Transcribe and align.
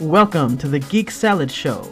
Welcome 0.00 0.58
to 0.58 0.66
the 0.66 0.80
Geek 0.80 1.08
Salad 1.08 1.48
Show 1.48 1.88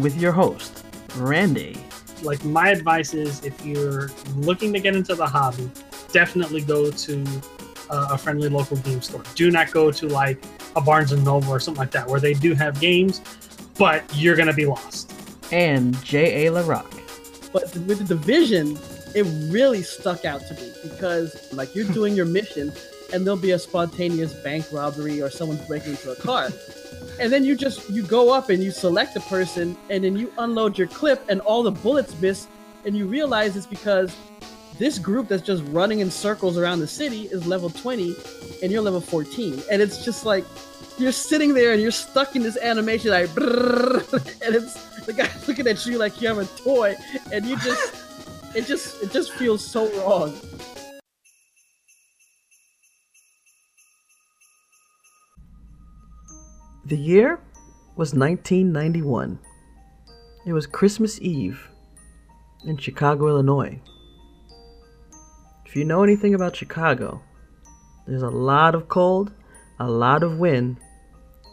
with 0.00 0.20
your 0.20 0.32
host, 0.32 0.84
Randy. 1.14 1.76
Like 2.24 2.44
my 2.44 2.70
advice 2.70 3.14
is, 3.14 3.44
if 3.44 3.64
you're 3.64 4.10
looking 4.34 4.72
to 4.72 4.80
get 4.80 4.96
into 4.96 5.14
the 5.14 5.28
hobby, 5.28 5.70
definitely 6.10 6.62
go 6.62 6.90
to 6.90 7.24
uh, 7.90 8.08
a 8.10 8.18
friendly 8.18 8.48
local 8.48 8.76
game 8.78 9.00
store. 9.00 9.22
Do 9.36 9.52
not 9.52 9.70
go 9.70 9.92
to 9.92 10.08
like 10.08 10.42
a 10.74 10.80
Barnes 10.80 11.12
and 11.12 11.22
Noble 11.22 11.50
or 11.50 11.60
something 11.60 11.78
like 11.78 11.92
that, 11.92 12.08
where 12.08 12.18
they 12.18 12.34
do 12.34 12.54
have 12.54 12.80
games, 12.80 13.20
but 13.78 14.02
you're 14.16 14.34
gonna 14.34 14.52
be 14.52 14.66
lost. 14.66 15.14
And 15.52 15.94
J.A. 16.04 16.50
LaRock. 16.50 16.90
But 17.52 17.72
with 17.86 17.98
the 17.98 18.16
division, 18.16 18.76
it 19.14 19.22
really 19.52 19.84
stuck 19.84 20.24
out 20.24 20.44
to 20.48 20.54
me 20.54 20.72
because 20.82 21.52
like 21.52 21.72
you're 21.76 21.86
doing 21.92 22.16
your 22.16 22.26
mission 22.26 22.72
and 23.12 23.24
there'll 23.24 23.38
be 23.38 23.52
a 23.52 23.58
spontaneous 23.60 24.34
bank 24.42 24.66
robbery 24.72 25.22
or 25.22 25.30
someone's 25.30 25.64
breaking 25.68 25.92
into 25.92 26.10
a 26.10 26.16
car. 26.16 26.50
And 27.20 27.32
then 27.32 27.44
you 27.44 27.56
just 27.56 27.88
you 27.90 28.02
go 28.02 28.32
up 28.32 28.50
and 28.50 28.62
you 28.62 28.70
select 28.70 29.16
a 29.16 29.20
person 29.20 29.76
and 29.90 30.04
then 30.04 30.16
you 30.16 30.32
unload 30.38 30.76
your 30.76 30.88
clip 30.88 31.24
and 31.28 31.40
all 31.42 31.62
the 31.62 31.70
bullets 31.70 32.18
miss 32.20 32.48
and 32.84 32.96
you 32.96 33.06
realize 33.06 33.56
it's 33.56 33.66
because 33.66 34.14
this 34.78 34.98
group 34.98 35.28
that's 35.28 35.42
just 35.42 35.62
running 35.68 36.00
in 36.00 36.10
circles 36.10 36.58
around 36.58 36.80
the 36.80 36.86
city 36.86 37.22
is 37.30 37.46
level 37.46 37.70
20 37.70 38.14
and 38.62 38.72
you're 38.72 38.82
level 38.82 39.00
14 39.00 39.62
and 39.70 39.80
it's 39.80 40.04
just 40.04 40.26
like 40.26 40.44
you're 40.98 41.12
sitting 41.12 41.54
there 41.54 41.72
and 41.72 41.80
you're 41.80 41.92
stuck 41.92 42.34
in 42.34 42.42
this 42.42 42.56
animation 42.58 43.10
like 43.10 43.28
and 43.36 44.54
it's 44.54 44.74
the 45.06 45.12
guy's 45.12 45.48
looking 45.48 45.66
at 45.66 45.84
you 45.86 45.98
like 45.98 46.20
you 46.20 46.26
have 46.26 46.38
a 46.38 46.46
toy 46.60 46.94
and 47.32 47.46
you 47.46 47.56
just 47.58 47.94
it 48.54 48.66
just 48.66 49.02
it 49.02 49.12
just 49.12 49.32
feels 49.32 49.64
so 49.64 49.88
wrong 50.00 50.34
The 56.86 56.98
year 56.98 57.40
was 57.96 58.12
1991. 58.12 59.38
It 60.44 60.52
was 60.52 60.66
Christmas 60.66 61.18
Eve 61.22 61.70
in 62.66 62.76
Chicago, 62.76 63.28
Illinois. 63.28 63.80
If 65.64 65.74
you 65.74 65.86
know 65.86 66.02
anything 66.02 66.34
about 66.34 66.54
Chicago, 66.54 67.22
there's 68.06 68.22
a 68.22 68.28
lot 68.28 68.74
of 68.74 68.88
cold, 68.88 69.32
a 69.80 69.88
lot 69.88 70.22
of 70.22 70.38
wind, 70.38 70.76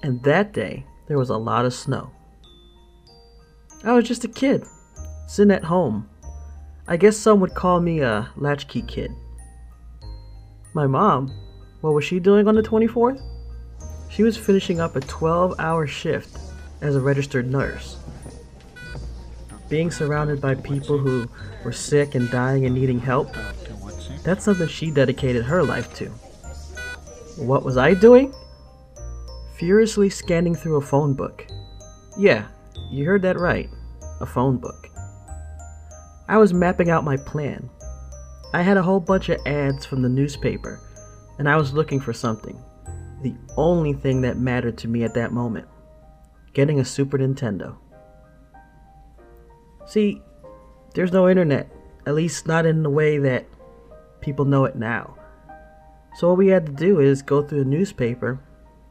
and 0.04 0.22
that 0.24 0.52
day 0.52 0.86
there 1.08 1.18
was 1.18 1.30
a 1.30 1.38
lot 1.38 1.64
of 1.64 1.74
snow. 1.74 2.12
I 3.86 3.94
was 3.94 4.06
just 4.06 4.26
a 4.26 4.28
kid, 4.28 4.66
sitting 5.28 5.54
at 5.54 5.64
home. 5.64 6.10
I 6.90 6.98
guess 6.98 7.16
some 7.16 7.40
would 7.40 7.56
call 7.56 7.80
me 7.80 8.02
a 8.02 8.30
latchkey 8.36 8.82
kid. 8.82 9.12
My 10.74 10.88
mom, 10.88 11.34
what 11.80 11.94
was 11.94 12.04
she 12.04 12.20
doing 12.20 12.50
on 12.50 12.56
the 12.56 12.62
24th? 12.62 13.31
She 14.12 14.24
was 14.24 14.36
finishing 14.36 14.82
up 14.82 14.98
a 14.98 15.00
12 15.00 15.56
hour 15.58 15.88
shift 15.88 16.38
as 16.82 16.96
a 16.96 17.02
registered 17.02 17.50
nurse. 17.50 17.98
Being 19.70 19.90
surrounded 19.90 20.42
by 20.42 20.56
people 20.56 20.98
who 20.98 21.30
were 21.64 21.72
sick 21.72 22.14
and 22.14 22.30
dying 22.30 22.66
and 22.66 22.76
needing 22.76 23.00
help, 23.00 23.34
that's 24.24 24.44
something 24.44 24.68
she 24.68 24.92
dedicated 24.92 25.46
her 25.46 25.64
life 25.64 25.96
to. 25.96 26.10
What 27.38 27.64
was 27.64 27.78
I 27.78 27.94
doing? 27.94 28.34
Furiously 29.58 30.10
scanning 30.10 30.56
through 30.56 30.76
a 30.76 30.82
phone 30.82 31.14
book. 31.14 31.48
Yeah, 32.18 32.48
you 32.92 33.06
heard 33.06 33.22
that 33.22 33.40
right. 33.40 33.70
A 34.20 34.26
phone 34.26 34.58
book. 34.58 34.90
I 36.28 36.38
was 36.38 36.54
mapping 36.54 36.90
out 36.90 37.06
my 37.06 37.16
plan. 37.16 37.70
I 38.54 38.62
had 38.62 38.76
a 38.76 38.84
whole 38.84 39.00
bunch 39.00 39.30
of 39.30 39.40
ads 39.46 39.86
from 39.86 40.02
the 40.02 40.10
newspaper, 40.10 40.82
and 41.40 41.48
I 41.48 41.56
was 41.56 41.74
looking 41.74 42.02
for 42.02 42.12
something 42.12 42.62
the 43.22 43.36
only 43.58 43.94
thing 43.94 44.22
that 44.22 44.38
mattered 44.38 44.78
to 44.80 44.88
me 44.88 45.04
at 45.04 45.14
that 45.14 45.32
moment 45.32 45.68
getting 46.54 46.80
a 46.80 46.86
Super 46.86 47.18
Nintendo. 47.18 47.78
See, 49.86 50.22
there's 50.94 51.12
no 51.12 51.30
internet, 51.30 51.70
at 52.06 52.16
least 52.16 52.48
not 52.48 52.66
in 52.66 52.84
the 52.84 52.90
way 52.90 53.18
that 53.20 53.46
people 54.20 54.46
know 54.46 54.66
it 54.66 54.76
now. 54.76 55.16
So, 56.16 56.28
what 56.30 56.38
we 56.38 56.48
had 56.48 56.66
to 56.66 56.72
do 56.72 57.00
is 57.00 57.22
go 57.22 57.42
through 57.42 57.64
the 57.64 57.70
newspaper 57.70 58.40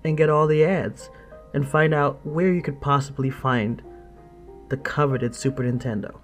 and 0.05 0.17
get 0.17 0.31
all 0.31 0.47
the 0.47 0.65
ads 0.65 1.11
and 1.53 1.69
find 1.69 1.93
out 1.93 2.25
where 2.25 2.53
you 2.53 2.63
could 2.63 2.81
possibly 2.81 3.31
find 3.31 3.83
the 4.71 4.79
coveted 4.79 5.35
Super 5.35 5.63
Nintendo. 5.63 6.19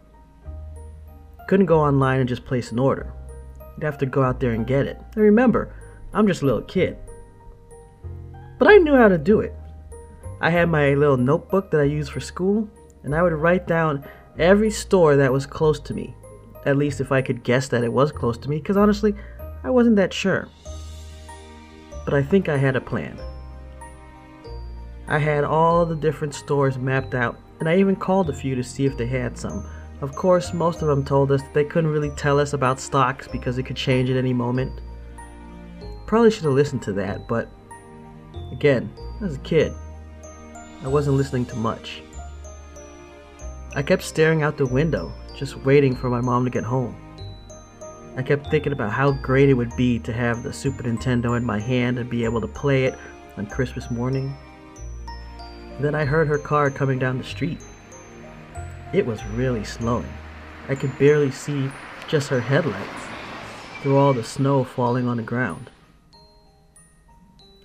Couldn't 1.49 1.67
go 1.67 1.81
online 1.81 2.21
and 2.21 2.29
just 2.29 2.45
place 2.45 2.73
an 2.73 2.79
order. 2.79 3.13
You'd 3.77 3.85
have 3.85 3.99
to 3.99 4.07
go 4.07 4.23
out 4.23 4.41
there 4.41 4.53
and 4.53 4.67
get 4.67 4.87
it. 4.87 4.97
And 5.15 5.23
remember, 5.23 5.75
I'm 6.15 6.27
just 6.27 6.43
a 6.43 6.47
little 6.47 6.63
kid. 6.63 6.97
But 8.59 8.69
I 8.69 8.79
knew 8.79 8.95
how 8.95 9.09
to 9.09 9.19
do 9.19 9.41
it. 9.41 9.55
I 10.41 10.51
had 10.51 10.69
my 10.69 10.95
little 10.95 11.17
notebook 11.17 11.71
that 11.71 11.81
I 11.81 11.85
used 11.85 12.13
for 12.13 12.21
school, 12.21 12.69
and 13.03 13.15
I 13.15 13.23
would 13.23 13.33
write 13.33 13.67
down 13.67 14.05
every 14.39 14.71
store 14.71 15.17
that 15.17 15.33
was 15.33 15.47
close 15.47 15.81
to 15.81 15.95
me. 15.95 16.15
At 16.65 16.77
least 16.77 17.01
if 17.01 17.13
I 17.13 17.23
could 17.23 17.45
guess 17.45 17.69
that 17.69 17.85
it 17.85 17.93
was 17.93 18.13
close 18.13 18.37
to 18.39 18.51
me, 18.51 18.59
because 18.59 18.77
honestly, 18.77 19.15
I 19.63 19.71
wasn't 19.71 19.97
that 19.97 20.13
sure. 20.13 20.49
But 22.05 22.15
I 22.15 22.23
think 22.23 22.49
I 22.49 22.57
had 22.57 22.77
a 22.77 22.81
plan. 22.81 23.19
I 25.09 25.19
had 25.19 25.45
all 25.45 25.87
the 25.87 25.95
different 25.95 26.35
stores 26.35 26.79
mapped 26.79 27.15
out, 27.15 27.39
and 27.61 27.69
I 27.69 27.79
even 27.79 27.97
called 27.97 28.29
a 28.29 28.35
few 28.35 28.55
to 28.55 28.63
see 28.63 28.87
if 28.87 28.97
they 28.97 29.07
had 29.07 29.39
some. 29.39 29.69
Of 30.01 30.15
course, 30.15 30.53
most 30.53 30.83
of 30.83 30.89
them 30.89 31.05
told 31.05 31.33
us 31.33 31.43
that 31.43 31.55
they 31.55 31.65
couldn't 31.65 31.91
really 31.91 32.11
tell 32.11 32.39
us 32.39 32.53
about 32.53 32.81
stocks 32.81 33.29
because 33.29 33.57
it 33.57 33.63
could 33.63 33.77
change 33.77 34.11
at 34.11 34.17
any 34.17 34.35
moment. 34.35 34.81
Probably 36.07 36.31
should 36.31 36.45
have 36.45 36.53
listened 36.53 36.83
to 36.83 36.93
that, 36.95 37.27
but 37.27 37.49
Again, 38.57 38.91
as 39.21 39.35
a 39.35 39.41
kid, 39.41 39.75
I 40.83 40.89
wasn't 40.89 41.19
listening 41.19 41.45
to 41.47 41.57
much. 41.57 42.01
I 43.75 43.83
kept 43.83 44.03
staring 44.03 44.43
out 44.43 44.57
the 44.57 44.65
window, 44.65 45.13
just 45.37 45.59
waiting 45.59 45.95
for 45.95 46.09
my 46.09 46.23
mom 46.23 46.47
to 46.47 46.51
get 46.51 46.65
home. 46.65 46.97
I 48.17 48.23
kept 48.23 48.47
thinking 48.47 48.73
about 48.73 48.93
how 48.93 49.13
great 49.13 49.51
it 49.51 49.55
would 49.55 49.77
be 49.77 49.99
to 49.99 50.11
have 50.11 50.43
the 50.43 50.55
Super 50.55 50.85
Nintendo 50.85 51.37
in 51.37 51.45
my 51.45 51.61
hand 51.61 51.99
and 51.99 52.09
be 52.09 52.25
able 52.25 52.41
to 52.41 52.49
play 52.49 52.87
it 52.87 52.99
on 53.37 53.47
Christmas 53.47 53.91
morning. 53.91 54.35
Then 55.79 55.95
I 55.95 56.07
heard 56.07 56.27
her 56.27 56.39
car 56.39 56.71
coming 56.71 56.99
down 56.99 57.19
the 57.19 57.25
street. 57.25 57.61
It 58.95 59.05
was 59.05 59.23
really 59.35 59.65
slowing. 59.65 60.11
I 60.71 60.77
could 60.77 60.99
barely 60.99 61.31
see 61.31 61.71
just 62.09 62.29
her 62.29 62.41
headlights 62.41 63.05
through 63.83 63.99
all 63.99 64.15
the 64.15 64.25
snow 64.25 64.65
falling 64.65 65.09
on 65.09 65.19
the 65.19 65.23
ground. 65.23 65.71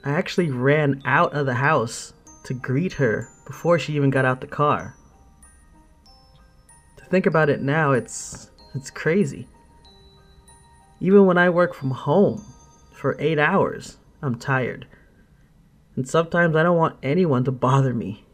I 0.04 0.12
actually 0.12 0.50
ran 0.50 1.02
out 1.06 1.34
of 1.34 1.46
the 1.46 1.54
house 1.54 2.14
to 2.46 2.54
greet 2.54 2.94
her 2.94 3.30
before 3.46 3.78
she 3.78 3.94
even 3.94 4.10
got 4.10 4.26
out 4.26 4.42
the 4.42 4.48
car. 4.48 4.96
To 6.98 7.06
think 7.06 7.26
about 7.26 7.50
it 7.50 7.62
now, 7.62 7.92
it's 7.92 8.50
it's 8.74 8.90
crazy. 8.90 9.48
Even 11.00 11.26
when 11.26 11.38
I 11.38 11.50
work 11.50 11.74
from 11.74 11.92
home 11.92 12.44
for 12.94 13.16
8 13.20 13.38
hours, 13.38 13.98
I'm 14.22 14.38
tired. 14.38 14.88
And 15.96 16.08
sometimes 16.08 16.56
I 16.56 16.64
don't 16.64 16.78
want 16.78 17.00
anyone 17.04 17.44
to 17.44 17.52
bother 17.52 17.94
me. 17.94 18.26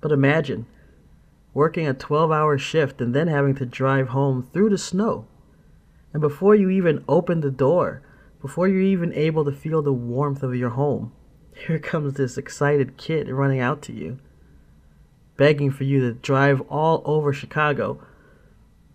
But 0.00 0.12
imagine 0.12 0.66
working 1.52 1.88
a 1.88 1.94
12-hour 1.94 2.58
shift 2.58 3.00
and 3.00 3.14
then 3.14 3.28
having 3.28 3.54
to 3.56 3.66
drive 3.66 4.08
home 4.08 4.48
through 4.52 4.70
the 4.70 4.78
snow. 4.78 5.26
And 6.12 6.20
before 6.20 6.54
you 6.54 6.70
even 6.70 7.04
open 7.08 7.40
the 7.40 7.50
door, 7.50 8.02
before 8.40 8.68
you're 8.68 8.80
even 8.80 9.12
able 9.14 9.44
to 9.44 9.52
feel 9.52 9.82
the 9.82 9.92
warmth 9.92 10.42
of 10.42 10.54
your 10.54 10.70
home, 10.70 11.12
here 11.66 11.78
comes 11.78 12.14
this 12.14 12.38
excited 12.38 12.96
kid 12.96 13.28
running 13.28 13.60
out 13.60 13.82
to 13.82 13.92
you, 13.92 14.18
begging 15.36 15.70
for 15.70 15.84
you 15.84 16.00
to 16.00 16.12
drive 16.12 16.60
all 16.62 17.02
over 17.04 17.32
Chicago, 17.32 18.00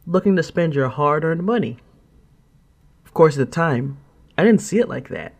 looking 0.05 0.35
to 0.35 0.43
spend 0.43 0.73
your 0.73 0.89
hard 0.89 1.23
earned 1.23 1.43
money. 1.43 1.77
Of 3.05 3.13
course, 3.13 3.37
at 3.37 3.45
the 3.45 3.51
time, 3.51 3.97
I 4.37 4.43
didn't 4.43 4.61
see 4.61 4.79
it 4.79 4.89
like 4.89 5.09
that. 5.09 5.33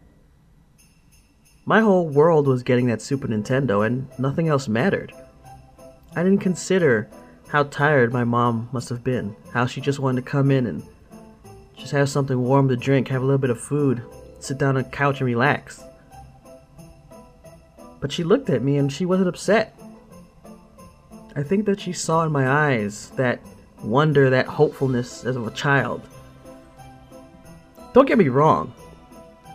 My 1.65 1.81
whole 1.81 2.07
world 2.07 2.47
was 2.47 2.63
getting 2.63 2.87
that 2.87 3.01
Super 3.01 3.27
Nintendo, 3.27 3.85
and 3.85 4.07
nothing 4.19 4.47
else 4.47 4.67
mattered. 4.67 5.13
I 6.15 6.23
didn't 6.23 6.39
consider 6.39 7.09
how 7.47 7.63
tired 7.63 8.11
my 8.11 8.23
mom 8.23 8.69
must 8.71 8.89
have 8.89 9.03
been, 9.03 9.35
how 9.53 9.65
she 9.65 9.79
just 9.79 9.99
wanted 9.99 10.25
to 10.25 10.29
come 10.29 10.51
in 10.51 10.65
and 10.65 10.83
just 11.81 11.93
have 11.93 12.09
something 12.09 12.39
warm 12.39 12.69
to 12.69 12.77
drink, 12.77 13.07
have 13.07 13.23
a 13.23 13.25
little 13.25 13.39
bit 13.39 13.49
of 13.49 13.59
food, 13.59 14.03
sit 14.39 14.59
down 14.59 14.77
on 14.77 14.83
the 14.83 14.89
couch 14.89 15.19
and 15.19 15.25
relax. 15.25 15.83
But 17.99 18.11
she 18.11 18.23
looked 18.23 18.51
at 18.51 18.61
me 18.61 18.77
and 18.77 18.93
she 18.93 19.03
wasn't 19.05 19.29
upset. 19.29 19.75
I 21.35 21.41
think 21.41 21.65
that 21.65 21.79
she 21.79 21.91
saw 21.91 22.23
in 22.23 22.31
my 22.31 22.47
eyes 22.47 23.09
that 23.15 23.39
wonder, 23.83 24.29
that 24.29 24.45
hopefulness 24.45 25.25
as 25.25 25.35
of 25.35 25.47
a 25.47 25.51
child. 25.51 26.03
Don't 27.93 28.07
get 28.07 28.19
me 28.19 28.27
wrong. 28.27 28.73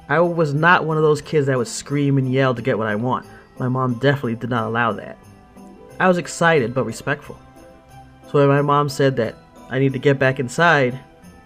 I 0.09 0.19
was 0.19 0.53
not 0.53 0.85
one 0.85 0.97
of 0.97 1.05
those 1.05 1.23
kids 1.23 1.47
that 1.47 1.57
would 1.57 1.69
scream 1.69 2.19
and 2.19 2.33
yell 2.33 2.57
to 2.57 2.63
get 2.63 2.77
what 2.77 2.89
I 2.89 2.97
want. 2.97 3.25
My 3.59 3.69
mom 3.69 3.95
definitely 4.01 4.35
did 4.35 4.51
not 4.51 4.67
allow 4.67 4.93
that. 4.93 5.17
I 6.01 6.09
was 6.09 6.19
excited 6.19 6.75
but 6.75 6.87
respectful. 6.87 7.39
So 8.31 8.41
when 8.41 8.49
my 8.49 8.63
mom 8.63 8.89
said 8.89 9.15
that 9.17 9.37
I 9.71 9.79
need 9.79 9.93
to 9.93 10.01
get 10.01 10.19
back 10.19 10.41
inside, 10.41 10.99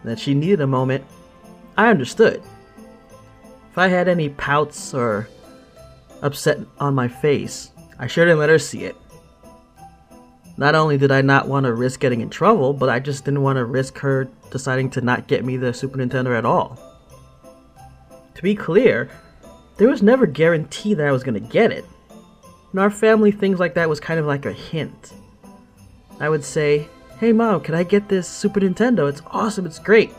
that 0.04 0.18
she 0.18 0.34
needed 0.34 0.60
a 0.60 0.66
moment, 0.66 1.04
I 1.76 1.88
understood. 1.88 2.42
If 3.70 3.78
I 3.78 3.88
had 3.88 4.08
any 4.08 4.28
pouts 4.30 4.94
or 4.94 5.28
upset 6.22 6.58
on 6.78 6.94
my 6.94 7.08
face, 7.08 7.70
I 7.98 8.06
sure 8.06 8.24
didn't 8.24 8.40
let 8.40 8.48
her 8.48 8.58
see 8.58 8.84
it. 8.84 8.96
Not 10.56 10.74
only 10.74 10.98
did 10.98 11.10
I 11.10 11.22
not 11.22 11.48
want 11.48 11.64
to 11.64 11.72
risk 11.72 12.00
getting 12.00 12.20
in 12.20 12.28
trouble, 12.28 12.74
but 12.74 12.88
I 12.88 12.98
just 12.98 13.24
didn't 13.24 13.42
want 13.42 13.56
to 13.56 13.64
risk 13.64 13.98
her 13.98 14.28
deciding 14.50 14.90
to 14.90 15.00
not 15.00 15.26
get 15.26 15.44
me 15.44 15.56
the 15.56 15.72
Super 15.72 15.98
Nintendo 15.98 16.36
at 16.36 16.44
all. 16.44 16.78
To 18.34 18.42
be 18.42 18.54
clear, 18.54 19.08
there 19.76 19.88
was 19.88 20.02
never 20.02 20.26
guarantee 20.26 20.94
that 20.94 21.06
I 21.06 21.12
was 21.12 21.22
going 21.22 21.42
to 21.42 21.48
get 21.48 21.72
it. 21.72 21.84
In 22.72 22.78
our 22.78 22.90
family, 22.90 23.30
things 23.30 23.58
like 23.58 23.74
that 23.74 23.88
was 23.88 24.00
kind 24.00 24.20
of 24.20 24.26
like 24.26 24.44
a 24.44 24.52
hint. 24.52 25.12
I 26.18 26.28
would 26.28 26.44
say, 26.44 26.88
Hey 27.20 27.34
mom, 27.34 27.60
can 27.60 27.74
I 27.74 27.82
get 27.82 28.08
this 28.08 28.26
Super 28.26 28.60
Nintendo? 28.60 29.06
It's 29.06 29.20
awesome, 29.26 29.66
it's 29.66 29.78
great. 29.78 30.10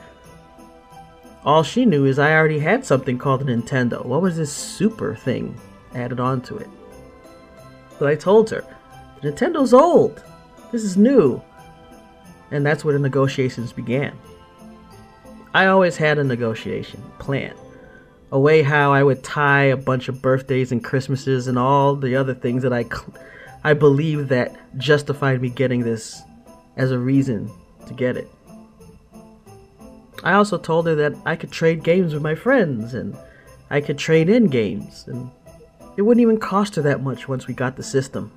All 1.44 1.64
she 1.64 1.84
knew 1.84 2.06
is 2.06 2.20
I 2.20 2.36
already 2.36 2.60
had 2.60 2.86
something 2.86 3.18
called 3.18 3.42
a 3.42 3.46
Nintendo. 3.46 4.06
What 4.06 4.22
was 4.22 4.38
this 4.38 4.54
super 4.54 5.16
thing 5.16 5.60
added 5.96 6.20
onto 6.20 6.58
it? 6.58 6.70
But 7.98 8.08
I 8.08 8.14
told 8.14 8.52
her, 8.52 8.64
the 9.20 9.32
Nintendo's 9.32 9.74
old. 9.74 10.24
This 10.72 10.84
is 10.84 10.96
new. 10.96 11.42
And 12.52 12.64
that's 12.64 12.86
where 12.86 12.94
the 12.94 13.00
negotiations 13.00 13.74
began. 13.74 14.16
I 15.56 15.66
always 15.66 15.98
had 15.98 16.20
a 16.20 16.24
negotiation 16.24 17.02
plan. 17.18 17.56
A 18.32 18.40
way 18.40 18.62
how 18.62 18.94
I 18.94 19.02
would 19.02 19.24
tie 19.24 19.64
a 19.64 19.76
bunch 19.76 20.08
of 20.08 20.22
birthdays 20.22 20.72
and 20.72 20.84
Christmases 20.84 21.48
and 21.48 21.58
all 21.58 21.96
the 21.96 22.16
other 22.16 22.36
things 22.36 22.62
that 22.62 22.74
I, 22.74 22.86
I 23.64 23.74
believe 23.74 24.28
that 24.28 24.56
justified 24.78 25.42
me 25.42 25.50
getting 25.50 25.80
this 25.80 26.22
as 26.78 26.92
a 26.92 27.00
reason 27.00 27.52
to 27.88 27.94
get 27.94 28.18
it. 28.18 28.30
I 30.24 30.34
also 30.34 30.58
told 30.58 30.86
her 30.88 30.96
that 30.96 31.16
I 31.26 31.36
could 31.36 31.52
trade 31.52 31.84
games 31.84 32.14
with 32.14 32.22
my 32.22 32.36
friends 32.36 32.94
and 32.94 33.18
I 33.70 33.82
could 33.82 33.98
trade 33.98 34.30
in 34.30 34.48
games 34.48 35.06
and 35.08 35.32
it 35.98 36.04
wouldn't 36.04 36.22
even 36.22 36.40
cost 36.40 36.76
her 36.76 36.82
that 36.84 37.02
much 37.02 37.28
once 37.28 37.48
we 37.48 37.54
got 37.54 37.76
the 37.76 37.84
system. 37.84 38.32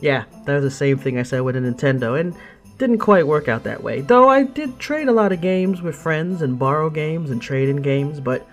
Yeah, 0.00 0.24
that 0.46 0.54
was 0.54 0.64
the 0.64 0.70
same 0.70 0.98
thing 0.98 1.18
I 1.18 1.22
said 1.22 1.40
with 1.40 1.56
a 1.56 1.60
Nintendo 1.60 2.18
and 2.18 2.34
didn't 2.78 2.98
quite 2.98 3.26
work 3.26 3.48
out 3.48 3.62
that 3.64 3.82
way. 3.82 4.00
Though 4.00 4.28
I 4.28 4.42
did 4.42 4.78
trade 4.78 5.08
a 5.08 5.12
lot 5.12 5.30
of 5.30 5.40
games 5.40 5.82
with 5.82 5.94
friends 5.94 6.42
and 6.42 6.58
borrow 6.58 6.90
games 6.90 7.30
and 7.30 7.40
trade 7.40 7.68
in 7.68 7.76
games, 7.76 8.18
but 8.18 8.46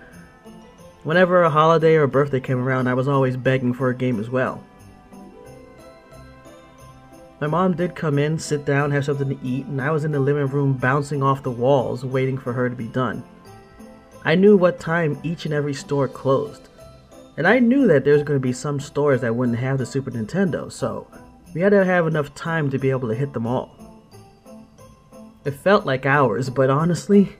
whenever 1.02 1.42
a 1.42 1.50
holiday 1.50 1.96
or 1.96 2.04
a 2.04 2.08
birthday 2.08 2.38
came 2.38 2.58
around, 2.58 2.86
I 2.86 2.94
was 2.94 3.08
always 3.08 3.36
begging 3.36 3.72
for 3.72 3.88
a 3.88 3.94
game 3.94 4.20
as 4.20 4.30
well. 4.30 4.62
My 7.40 7.46
mom 7.46 7.74
did 7.74 7.96
come 7.96 8.18
in, 8.18 8.38
sit 8.38 8.66
down, 8.66 8.90
have 8.90 9.06
something 9.06 9.30
to 9.30 9.46
eat, 9.46 9.64
and 9.64 9.80
I 9.80 9.90
was 9.90 10.04
in 10.04 10.12
the 10.12 10.20
living 10.20 10.46
room 10.46 10.74
bouncing 10.74 11.22
off 11.22 11.42
the 11.42 11.50
walls, 11.50 12.04
waiting 12.04 12.36
for 12.36 12.52
her 12.52 12.68
to 12.68 12.76
be 12.76 12.88
done. 12.88 13.24
I 14.26 14.34
knew 14.34 14.58
what 14.58 14.78
time 14.78 15.18
each 15.22 15.46
and 15.46 15.54
every 15.54 15.72
store 15.72 16.06
closed. 16.06 16.68
And 17.38 17.48
I 17.48 17.58
knew 17.58 17.86
that 17.86 18.04
there 18.04 18.12
was 18.12 18.22
going 18.22 18.38
to 18.38 18.42
be 18.42 18.52
some 18.52 18.78
stores 18.78 19.22
that 19.22 19.34
wouldn't 19.34 19.58
have 19.58 19.78
the 19.78 19.86
Super 19.86 20.10
Nintendo, 20.10 20.70
so 20.70 21.06
we 21.54 21.62
had 21.62 21.70
to 21.70 21.82
have 21.82 22.06
enough 22.06 22.34
time 22.34 22.68
to 22.70 22.78
be 22.78 22.90
able 22.90 23.08
to 23.08 23.14
hit 23.14 23.32
them 23.32 23.46
all. 23.46 23.74
It 25.46 25.52
felt 25.52 25.86
like 25.86 26.04
hours, 26.04 26.50
but 26.50 26.68
honestly, 26.68 27.32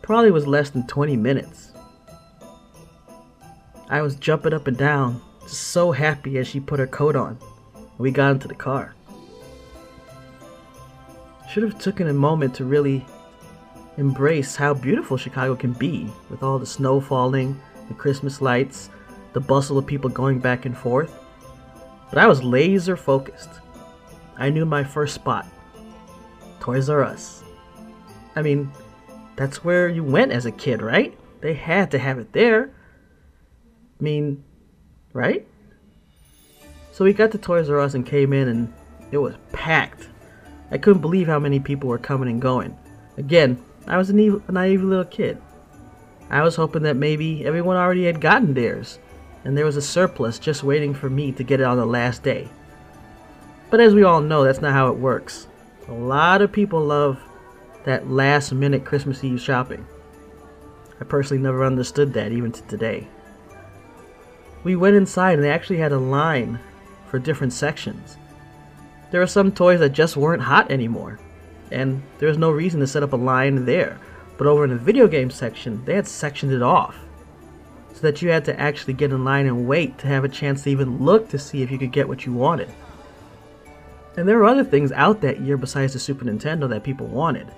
probably 0.00 0.30
was 0.30 0.46
less 0.46 0.70
than 0.70 0.86
20 0.86 1.14
minutes. 1.18 1.72
I 3.90 4.00
was 4.00 4.16
jumping 4.16 4.54
up 4.54 4.66
and 4.66 4.78
down, 4.78 5.20
just 5.42 5.60
so 5.64 5.92
happy 5.92 6.38
as 6.38 6.48
she 6.48 6.58
put 6.58 6.80
her 6.80 6.86
coat 6.86 7.14
on. 7.14 7.38
We 7.98 8.10
got 8.10 8.32
into 8.32 8.48
the 8.48 8.54
car. 8.54 8.95
Should 11.56 11.72
have 11.72 11.78
taken 11.78 12.08
a 12.08 12.12
moment 12.12 12.54
to 12.56 12.66
really 12.66 13.06
embrace 13.96 14.56
how 14.56 14.74
beautiful 14.74 15.16
Chicago 15.16 15.56
can 15.56 15.72
be 15.72 16.06
with 16.28 16.42
all 16.42 16.58
the 16.58 16.66
snow 16.66 17.00
falling, 17.00 17.58
the 17.88 17.94
Christmas 17.94 18.42
lights, 18.42 18.90
the 19.32 19.40
bustle 19.40 19.78
of 19.78 19.86
people 19.86 20.10
going 20.10 20.38
back 20.38 20.66
and 20.66 20.76
forth. 20.76 21.18
But 22.10 22.18
I 22.18 22.26
was 22.26 22.42
laser 22.42 22.94
focused. 22.94 23.48
I 24.36 24.50
knew 24.50 24.66
my 24.66 24.84
first 24.84 25.14
spot 25.14 25.46
Toys 26.60 26.90
R 26.90 27.02
Us. 27.02 27.42
I 28.34 28.42
mean, 28.42 28.70
that's 29.34 29.64
where 29.64 29.88
you 29.88 30.04
went 30.04 30.32
as 30.32 30.44
a 30.44 30.52
kid, 30.52 30.82
right? 30.82 31.18
They 31.40 31.54
had 31.54 31.90
to 31.92 31.98
have 31.98 32.18
it 32.18 32.34
there. 32.34 32.70
I 33.98 34.02
mean, 34.02 34.44
right? 35.14 35.48
So 36.92 37.02
we 37.02 37.14
got 37.14 37.32
to 37.32 37.38
Toys 37.38 37.70
R 37.70 37.80
Us 37.80 37.94
and 37.94 38.04
came 38.04 38.34
in, 38.34 38.46
and 38.46 38.74
it 39.10 39.16
was 39.16 39.36
packed. 39.52 40.10
I 40.70 40.78
couldn't 40.78 41.02
believe 41.02 41.26
how 41.26 41.38
many 41.38 41.60
people 41.60 41.88
were 41.88 41.98
coming 41.98 42.28
and 42.28 42.42
going. 42.42 42.76
Again, 43.16 43.62
I 43.86 43.96
was 43.96 44.10
a 44.10 44.14
naive, 44.14 44.82
little 44.82 45.04
kid. 45.04 45.40
I 46.28 46.42
was 46.42 46.56
hoping 46.56 46.82
that 46.82 46.96
maybe 46.96 47.46
everyone 47.46 47.76
already 47.76 48.04
had 48.04 48.20
gotten 48.20 48.52
theirs, 48.52 48.98
and 49.44 49.56
there 49.56 49.64
was 49.64 49.76
a 49.76 49.82
surplus 49.82 50.40
just 50.40 50.64
waiting 50.64 50.92
for 50.92 51.08
me 51.08 51.30
to 51.32 51.44
get 51.44 51.60
it 51.60 51.66
on 51.66 51.76
the 51.76 51.86
last 51.86 52.24
day. 52.24 52.48
But 53.70 53.80
as 53.80 53.94
we 53.94 54.02
all 54.02 54.20
know, 54.20 54.44
that's 54.44 54.60
not 54.60 54.72
how 54.72 54.88
it 54.88 54.98
works. 54.98 55.46
A 55.88 55.92
lot 55.92 56.42
of 56.42 56.50
people 56.50 56.80
love 56.80 57.20
that 57.84 58.10
last 58.10 58.52
minute 58.52 58.84
Christmas 58.84 59.22
Eve 59.22 59.40
shopping. 59.40 59.86
I 61.00 61.04
personally 61.04 61.42
never 61.42 61.64
understood 61.64 62.12
that, 62.14 62.32
even 62.32 62.50
to 62.50 62.62
today. 62.62 63.06
We 64.64 64.74
went 64.74 64.96
inside 64.96 65.34
and 65.34 65.44
they 65.44 65.50
actually 65.50 65.76
had 65.76 65.92
a 65.92 65.98
line 65.98 66.58
for 67.08 67.20
different 67.20 67.52
sections. 67.52 68.16
There 69.10 69.20
were 69.20 69.26
some 69.26 69.52
toys 69.52 69.80
that 69.80 69.90
just 69.90 70.16
weren't 70.16 70.42
hot 70.42 70.70
anymore, 70.70 71.18
and 71.70 72.02
there 72.18 72.28
was 72.28 72.38
no 72.38 72.50
reason 72.50 72.80
to 72.80 72.86
set 72.86 73.02
up 73.02 73.12
a 73.12 73.16
line 73.16 73.64
there. 73.64 73.98
But 74.36 74.46
over 74.46 74.64
in 74.64 74.70
the 74.70 74.76
video 74.76 75.06
game 75.06 75.30
section, 75.30 75.84
they 75.84 75.94
had 75.94 76.06
sectioned 76.06 76.52
it 76.52 76.62
off 76.62 76.96
so 77.94 78.00
that 78.02 78.20
you 78.20 78.30
had 78.30 78.44
to 78.44 78.60
actually 78.60 78.92
get 78.92 79.10
in 79.10 79.24
line 79.24 79.46
and 79.46 79.66
wait 79.66 79.96
to 79.98 80.06
have 80.06 80.24
a 80.24 80.28
chance 80.28 80.62
to 80.62 80.70
even 80.70 80.98
look 80.98 81.28
to 81.30 81.38
see 81.38 81.62
if 81.62 81.70
you 81.70 81.78
could 81.78 81.92
get 81.92 82.06
what 82.06 82.26
you 82.26 82.32
wanted. 82.32 82.70
And 84.16 84.28
there 84.28 84.36
were 84.38 84.44
other 84.44 84.64
things 84.64 84.92
out 84.92 85.20
that 85.22 85.40
year 85.40 85.56
besides 85.56 85.92
the 85.92 85.98
Super 85.98 86.24
Nintendo 86.24 86.68
that 86.68 86.84
people 86.84 87.06
wanted. 87.06 87.48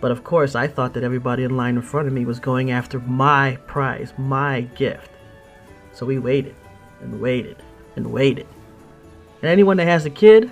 But 0.00 0.10
of 0.10 0.24
course, 0.24 0.54
I 0.54 0.66
thought 0.66 0.94
that 0.94 1.04
everybody 1.04 1.44
in 1.44 1.56
line 1.56 1.76
in 1.76 1.82
front 1.82 2.08
of 2.08 2.14
me 2.14 2.24
was 2.24 2.40
going 2.40 2.70
after 2.70 2.98
my 3.00 3.56
prize, 3.66 4.12
my 4.18 4.62
gift. 4.76 5.10
So 5.92 6.06
we 6.06 6.18
waited 6.18 6.56
and 7.00 7.20
waited 7.20 7.56
and 7.96 8.12
waited. 8.12 8.46
And 9.42 9.50
anyone 9.50 9.76
that 9.78 9.86
has 9.86 10.06
a 10.06 10.10
kid, 10.10 10.50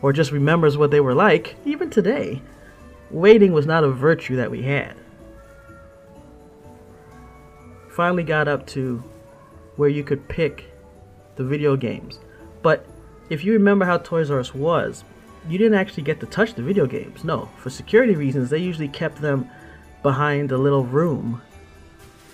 or 0.00 0.12
just 0.12 0.30
remembers 0.30 0.78
what 0.78 0.92
they 0.92 1.00
were 1.00 1.14
like, 1.14 1.56
even 1.64 1.90
today, 1.90 2.40
waiting 3.10 3.52
was 3.52 3.66
not 3.66 3.82
a 3.82 3.90
virtue 3.90 4.36
that 4.36 4.50
we 4.50 4.62
had. 4.62 4.94
Finally 7.90 8.22
got 8.22 8.46
up 8.46 8.64
to 8.68 9.02
where 9.74 9.88
you 9.88 10.04
could 10.04 10.28
pick 10.28 10.66
the 11.34 11.42
video 11.42 11.76
games. 11.76 12.20
But 12.62 12.86
if 13.28 13.44
you 13.44 13.52
remember 13.52 13.84
how 13.84 13.98
Toys 13.98 14.30
R 14.30 14.38
Us 14.38 14.54
was, 14.54 15.02
you 15.48 15.58
didn't 15.58 15.78
actually 15.78 16.04
get 16.04 16.20
to 16.20 16.26
touch 16.26 16.54
the 16.54 16.62
video 16.62 16.86
games. 16.86 17.24
No, 17.24 17.48
for 17.58 17.70
security 17.70 18.14
reasons, 18.14 18.50
they 18.50 18.58
usually 18.58 18.88
kept 18.88 19.20
them 19.20 19.50
behind 20.02 20.52
a 20.52 20.58
little 20.58 20.84
room 20.84 21.42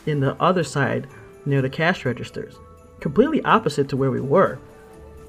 in 0.04 0.20
the 0.20 0.34
other 0.40 0.64
side 0.64 1.06
near 1.46 1.62
the 1.62 1.70
cash 1.70 2.04
registers, 2.04 2.56
completely 3.00 3.42
opposite 3.44 3.88
to 3.88 3.96
where 3.96 4.10
we 4.10 4.20
were. 4.20 4.58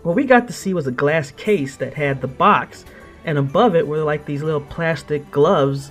What 0.06 0.16
we 0.16 0.26
got 0.26 0.46
to 0.46 0.54
see 0.54 0.76
was 0.76 0.86
a 0.86 0.92
glass 0.92 1.32
case 1.32 1.78
that 1.78 1.96
had 1.96 2.22
the 2.22 2.28
box, 2.28 2.86
and 3.24 3.40
above 3.40 3.76
it 3.76 3.88
were 3.88 4.04
like 4.04 4.24
these 4.24 4.44
little 4.44 4.62
plastic 4.62 5.32
gloves, 5.32 5.90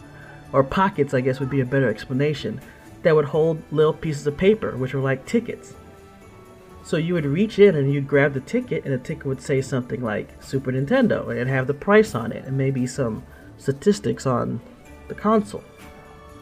or 0.53 0.63
pockets, 0.63 1.15
I 1.15 1.21
guess 1.21 1.41
would 1.41 1.51
be 1.51 1.63
a 1.63 1.67
better 1.67 1.89
explanation, 1.89 2.61
that 3.03 3.17
would 3.17 3.25
hold 3.25 3.61
little 3.73 3.93
pieces 3.93 4.25
of 4.29 4.37
paper, 4.37 4.77
which 4.77 4.95
were 4.95 5.01
like 5.01 5.27
tickets. 5.27 5.75
So 6.85 6.97
you 6.97 7.15
would 7.15 7.27
reach 7.27 7.59
in 7.59 7.75
and 7.75 7.93
you'd 7.93 8.07
grab 8.07 8.35
the 8.35 8.41
ticket, 8.41 8.85
and 8.85 8.95
the 8.95 8.99
ticket 8.99 9.27
would 9.27 9.43
say 9.43 9.61
something 9.61 10.01
like 10.01 10.29
Super 10.41 10.71
Nintendo, 10.71 11.37
and 11.37 11.51
have 11.51 11.67
the 11.67 11.75
price 11.75 12.15
on 12.15 12.31
it, 12.31 12.45
and 12.45 12.57
maybe 12.57 12.87
some 12.87 13.25
statistics 13.59 14.27
on 14.27 14.61
the 15.09 15.15
console. 15.17 15.65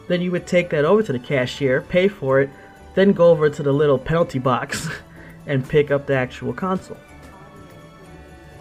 Then 0.07 0.21
you 0.21 0.29
would 0.29 0.45
take 0.45 0.69
that 0.69 0.85
over 0.85 1.01
to 1.01 1.11
the 1.11 1.17
cashier, 1.17 1.81
pay 1.81 2.07
for 2.07 2.39
it, 2.39 2.51
then 2.93 3.13
go 3.13 3.31
over 3.31 3.49
to 3.49 3.63
the 3.63 3.73
little 3.73 3.97
penalty 3.97 4.37
box 4.37 4.87
and 5.47 5.67
pick 5.67 5.89
up 5.89 6.05
the 6.05 6.13
actual 6.13 6.53
console. 6.53 6.97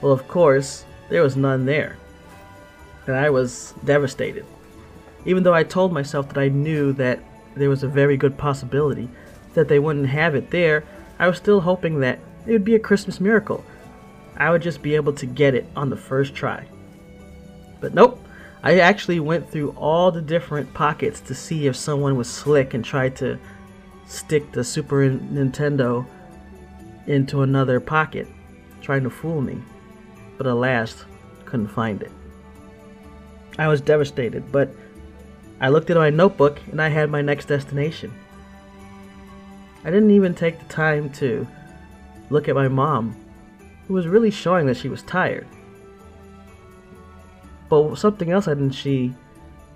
Well, 0.03 0.13
of 0.13 0.27
course, 0.27 0.85
there 1.09 1.23
was 1.23 1.37
none 1.37 1.65
there. 1.65 1.97
And 3.07 3.15
I 3.15 3.31
was 3.31 3.73
devastated. 3.85 4.45
Even 5.25 5.45
though 5.45 5.55
I 5.55 5.63
told 5.63 5.93
myself 5.93 6.29
that 6.29 6.39
I 6.39 6.49
knew 6.49 6.93
that 6.95 7.21
there 7.55 7.71
was 7.71 7.85
a 7.85 7.89
very 7.89 8.17
good 8.17 8.37
possibility 8.37 9.09
that 9.55 9.69
they 9.69 9.79
wouldn't 9.79 10.09
have 10.09 10.35
it 10.35 10.51
there, 10.51 10.85
I 11.21 11.29
was 11.29 11.37
still 11.37 11.61
hoping 11.61 12.01
that 12.01 12.19
it 12.47 12.53
would 12.53 12.65
be 12.65 12.75
a 12.75 12.81
Christmas 12.81 13.21
miracle. 13.21 13.65
I 14.37 14.51
would 14.51 14.63
just 14.63 14.83
be 14.83 14.97
able 14.97 15.13
to 15.13 15.27
get 15.27 15.55
it 15.55 15.67
on 15.77 15.89
the 15.89 15.97
first 15.97 16.35
try. 16.35 16.67
But 17.81 17.95
nope, 17.95 18.25
I 18.65 18.81
actually 18.81 19.21
went 19.21 19.49
through 19.49 19.71
all 19.73 20.11
the 20.11 20.23
different 20.23 20.73
pockets 20.75 21.21
to 21.21 21.35
see 21.35 21.67
if 21.69 21.77
someone 21.77 22.17
was 22.17 22.29
slick 22.29 22.75
and 22.75 22.85
tried 22.85 23.15
to 23.17 23.39
stick 24.07 24.51
the 24.51 24.65
Super 24.65 25.11
Nintendo 25.11 26.07
into 27.07 27.43
another 27.43 27.79
pocket, 27.79 28.27
trying 28.81 29.05
to 29.05 29.11
fool 29.11 29.41
me 29.41 29.63
but 30.43 30.51
alas, 30.51 31.05
couldn't 31.45 31.69
find 31.69 32.03
it. 32.03 32.11
I 33.59 33.69
was 33.69 33.81
devastated, 33.81 34.51
but 34.51 34.75
I 35.61 35.69
looked 35.69 35.89
at 35.91 35.97
my 35.97 36.11
notebook 36.11 36.61
and 36.73 36.83
I 36.83 36.89
had 36.89 37.11
my 37.11 37.23
next 37.23 37.45
destination. 37.45 38.13
I 39.85 39.91
didn't 39.91 40.11
even 40.11 40.35
take 40.35 40.59
the 40.59 40.65
time 40.65 41.11
to 41.11 41.47
look 42.29 42.49
at 42.49 42.57
my 42.57 42.67
mom 42.67 43.15
who 43.87 43.95
was 43.95 44.09
really 44.09 44.33
showing 44.33 44.67
that 44.67 44.77
she 44.77 44.89
was 44.89 45.03
tired. 45.03 45.47
But 47.69 47.95
something 47.97 48.33
else 48.33 48.49
I 48.49 48.55
didn't 48.55 48.75
see 48.75 49.15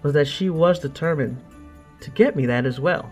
was 0.03 0.15
that 0.15 0.27
she 0.27 0.51
was 0.51 0.81
determined 0.81 1.41
to 2.01 2.11
get 2.11 2.35
me 2.35 2.47
that 2.47 2.67
as 2.67 2.81
well. 2.81 3.09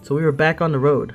So 0.00 0.14
we 0.14 0.22
were 0.22 0.32
back 0.32 0.62
on 0.62 0.72
the 0.72 0.78
road, 0.78 1.14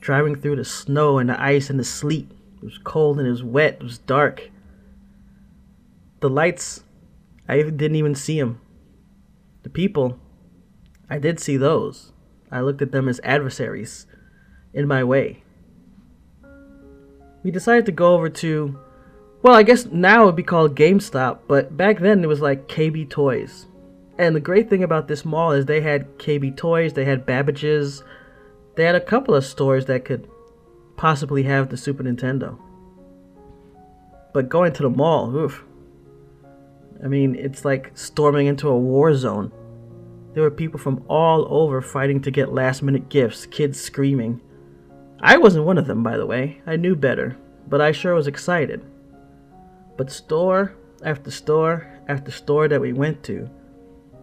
driving 0.00 0.36
through 0.36 0.56
the 0.56 0.64
snow 0.64 1.18
and 1.18 1.28
the 1.28 1.38
ice 1.38 1.68
and 1.68 1.78
the 1.78 1.84
sleet. 1.84 2.30
It 2.64 2.68
was 2.68 2.78
cold 2.78 3.18
and 3.18 3.28
it 3.28 3.30
was 3.30 3.44
wet, 3.44 3.74
it 3.74 3.82
was 3.82 3.98
dark. 3.98 4.50
The 6.20 6.30
lights, 6.30 6.82
I 7.46 7.58
didn't 7.58 7.96
even 7.96 8.14
see 8.14 8.40
them. 8.40 8.58
The 9.64 9.68
people, 9.68 10.18
I 11.10 11.18
did 11.18 11.38
see 11.38 11.58
those. 11.58 12.12
I 12.50 12.62
looked 12.62 12.80
at 12.80 12.90
them 12.90 13.06
as 13.06 13.20
adversaries 13.22 14.06
in 14.72 14.88
my 14.88 15.04
way. 15.04 15.42
We 17.42 17.50
decided 17.50 17.84
to 17.84 17.92
go 17.92 18.14
over 18.14 18.30
to, 18.30 18.78
well, 19.42 19.54
I 19.54 19.62
guess 19.62 19.84
now 19.84 20.22
it 20.22 20.26
would 20.26 20.36
be 20.36 20.42
called 20.42 20.74
GameStop, 20.74 21.40
but 21.46 21.76
back 21.76 21.98
then 21.98 22.24
it 22.24 22.28
was 22.28 22.40
like 22.40 22.66
KB 22.66 23.10
Toys. 23.10 23.66
And 24.16 24.34
the 24.34 24.40
great 24.40 24.70
thing 24.70 24.82
about 24.82 25.06
this 25.06 25.26
mall 25.26 25.52
is 25.52 25.66
they 25.66 25.82
had 25.82 26.16
KB 26.16 26.56
Toys, 26.56 26.94
they 26.94 27.04
had 27.04 27.26
Babbage's, 27.26 28.02
they 28.74 28.84
had 28.84 28.94
a 28.94 29.02
couple 29.02 29.34
of 29.34 29.44
stores 29.44 29.84
that 29.84 30.06
could 30.06 30.30
possibly 30.96 31.42
have 31.44 31.68
the 31.68 31.76
Super 31.76 32.02
Nintendo. 32.02 32.58
But 34.32 34.48
going 34.48 34.72
to 34.72 34.82
the 34.82 34.90
mall, 34.90 35.34
oof. 35.34 35.64
I 37.02 37.08
mean, 37.08 37.34
it's 37.34 37.64
like 37.64 37.92
storming 37.94 38.46
into 38.46 38.68
a 38.68 38.78
war 38.78 39.14
zone. 39.14 39.52
There 40.32 40.42
were 40.42 40.50
people 40.50 40.80
from 40.80 41.04
all 41.08 41.46
over 41.48 41.80
fighting 41.80 42.20
to 42.22 42.30
get 42.30 42.52
last 42.52 42.82
minute 42.82 43.08
gifts, 43.08 43.46
kids 43.46 43.80
screaming. 43.80 44.40
I 45.20 45.38
wasn't 45.38 45.66
one 45.66 45.78
of 45.78 45.86
them, 45.86 46.02
by 46.02 46.16
the 46.16 46.26
way. 46.26 46.60
I 46.66 46.76
knew 46.76 46.96
better, 46.96 47.36
but 47.68 47.80
I 47.80 47.92
sure 47.92 48.14
was 48.14 48.26
excited. 48.26 48.84
But 49.96 50.10
store 50.10 50.74
after 51.04 51.30
store 51.30 51.88
after 52.08 52.30
store 52.30 52.68
that 52.68 52.80
we 52.80 52.92
went 52.92 53.22
to, 53.24 53.48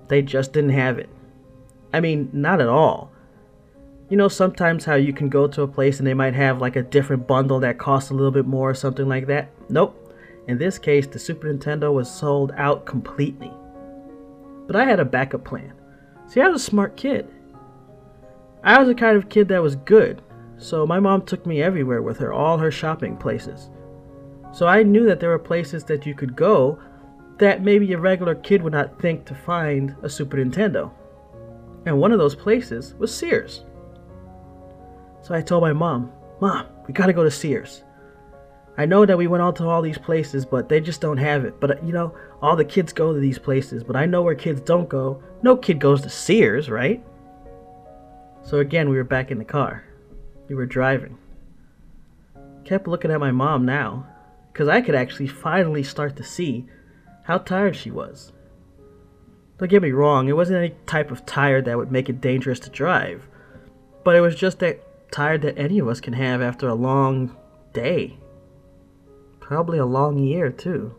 they 0.10 0.22
just 0.22 0.52
didn't 0.52 0.72
have 0.72 1.00
it. 1.00 1.10
I 1.94 2.02
mean, 2.02 2.30
not 2.34 2.60
at 2.62 2.68
all. 2.68 3.11
You 4.12 4.18
know, 4.18 4.28
sometimes 4.28 4.84
how 4.84 4.96
you 4.96 5.14
can 5.14 5.30
go 5.30 5.48
to 5.48 5.62
a 5.62 5.68
place 5.70 6.00
and 6.00 6.06
they 6.06 6.14
might 6.14 6.34
have 6.34 6.60
like 6.60 6.76
a 6.76 6.82
different 6.82 7.28
bundle 7.28 7.62
that 7.62 7.78
costs 7.78 8.10
a 8.10 8.14
little 8.14 8.30
bit 8.30 8.46
more 8.46 8.70
or 8.70 8.74
something 8.74 9.08
like 9.08 9.26
that? 9.28 9.48
Nope. 9.70 10.14
In 10.50 10.58
this 10.58 10.78
case, 10.78 11.08
the 11.08 11.18
Super 11.18 11.48
Nintendo 11.48 11.94
was 11.94 12.12
sold 12.12 12.52
out 12.58 12.86
completely. 12.86 13.54
But 14.68 14.76
I 14.76 14.84
had 14.84 15.00
a 15.00 15.06
backup 15.06 15.46
plan. 15.46 15.72
See, 16.28 16.42
I 16.42 16.50
was 16.50 16.62
a 16.62 16.66
smart 16.66 16.98
kid. 16.98 17.26
I 18.66 18.80
was 18.80 18.90
the 18.90 18.96
kind 18.96 19.16
of 19.16 19.30
kid 19.30 19.48
that 19.48 19.64
was 19.64 19.78
good, 19.78 20.22
so 20.58 20.86
my 20.86 21.00
mom 21.00 21.22
took 21.22 21.46
me 21.46 21.62
everywhere 21.62 22.02
with 22.02 22.18
her, 22.18 22.34
all 22.34 22.58
her 22.58 22.70
shopping 22.70 23.16
places. 23.16 23.70
So 24.52 24.68
I 24.68 24.84
knew 24.84 25.06
that 25.06 25.22
there 25.22 25.30
were 25.30 25.40
places 25.40 25.86
that 25.86 26.06
you 26.06 26.16
could 26.16 26.36
go 26.36 26.78
that 27.38 27.64
maybe 27.64 27.94
a 27.94 27.98
regular 27.98 28.36
kid 28.36 28.62
would 28.62 28.74
not 28.74 29.02
think 29.02 29.24
to 29.28 29.36
find 29.36 29.96
a 30.04 30.10
Super 30.10 30.36
Nintendo. 30.36 30.92
And 31.86 31.98
one 31.98 32.12
of 32.12 32.20
those 32.20 32.36
places 32.36 32.94
was 32.96 33.16
Sears. 33.16 33.64
So 35.22 35.36
I 35.36 35.42
told 35.42 35.62
my 35.62 35.74
mom, 35.74 36.12
Mom, 36.40 36.66
we 36.88 36.94
gotta 36.94 37.14
go 37.14 37.24
to 37.24 37.32
Sears. 37.32 37.84
I 38.78 38.86
know 38.86 39.06
that 39.06 39.18
we 39.18 39.28
went 39.28 39.44
all 39.44 39.54
to 39.54 39.68
all 39.68 39.82
these 39.82 39.98
places, 39.98 40.46
but 40.46 40.70
they 40.70 40.80
just 40.80 41.02
don't 41.02 41.18
have 41.18 41.46
it. 41.46 41.60
But 41.60 41.72
uh, 41.72 41.86
you 41.86 41.94
know, 41.94 42.16
all 42.42 42.56
the 42.56 42.66
kids 42.66 42.94
go 42.94 43.14
to 43.14 43.20
these 43.20 43.38
places, 43.38 43.84
but 43.84 43.96
I 43.96 44.06
know 44.06 44.24
where 44.24 44.36
kids 44.36 44.62
don't 44.62 44.90
go. 44.90 45.22
No 45.44 45.56
kid 45.56 45.80
goes 45.80 46.02
to 46.02 46.10
Sears, 46.10 46.70
right? 46.70 47.04
So 48.44 48.58
again, 48.60 48.90
we 48.90 48.98
were 48.98 49.04
back 49.04 49.30
in 49.30 49.38
the 49.38 49.46
car. 49.46 49.84
We 50.50 50.56
were 50.56 50.66
driving. 50.66 51.18
Kept 52.66 52.88
looking 52.88 53.12
at 53.12 53.20
my 53.20 53.32
mom 53.32 53.66
now, 53.66 54.08
because 54.52 54.68
I 54.68 54.82
could 54.82 54.96
actually 54.96 55.28
finally 55.28 55.84
start 55.84 56.16
to 56.16 56.24
see 56.24 56.66
how 57.24 57.38
tired 57.38 57.76
she 57.76 57.92
was. 57.92 58.32
Don't 59.58 59.70
get 59.70 59.84
me 59.84 59.92
wrong, 59.92 60.28
it 60.28 60.36
wasn't 60.36 60.58
any 60.58 60.76
type 60.88 61.12
of 61.12 61.26
tired 61.26 61.66
that 61.66 61.78
would 61.78 61.92
make 61.92 62.10
it 62.10 62.20
dangerous 62.20 62.60
to 62.62 62.70
drive, 62.72 63.28
but 64.04 64.16
it 64.16 64.22
was 64.22 64.36
just 64.36 64.60
that 64.60 64.82
tired 65.12 65.42
that 65.42 65.58
any 65.58 65.80
of 65.80 65.88
us 65.88 66.02
can 66.02 66.14
have 66.14 66.42
after 66.42 66.68
a 66.68 66.74
long 66.74 67.36
day. 67.74 68.18
Probably 69.40 69.78
a 69.78 69.86
long 69.86 70.18
year, 70.20 70.50
too. 70.50 70.96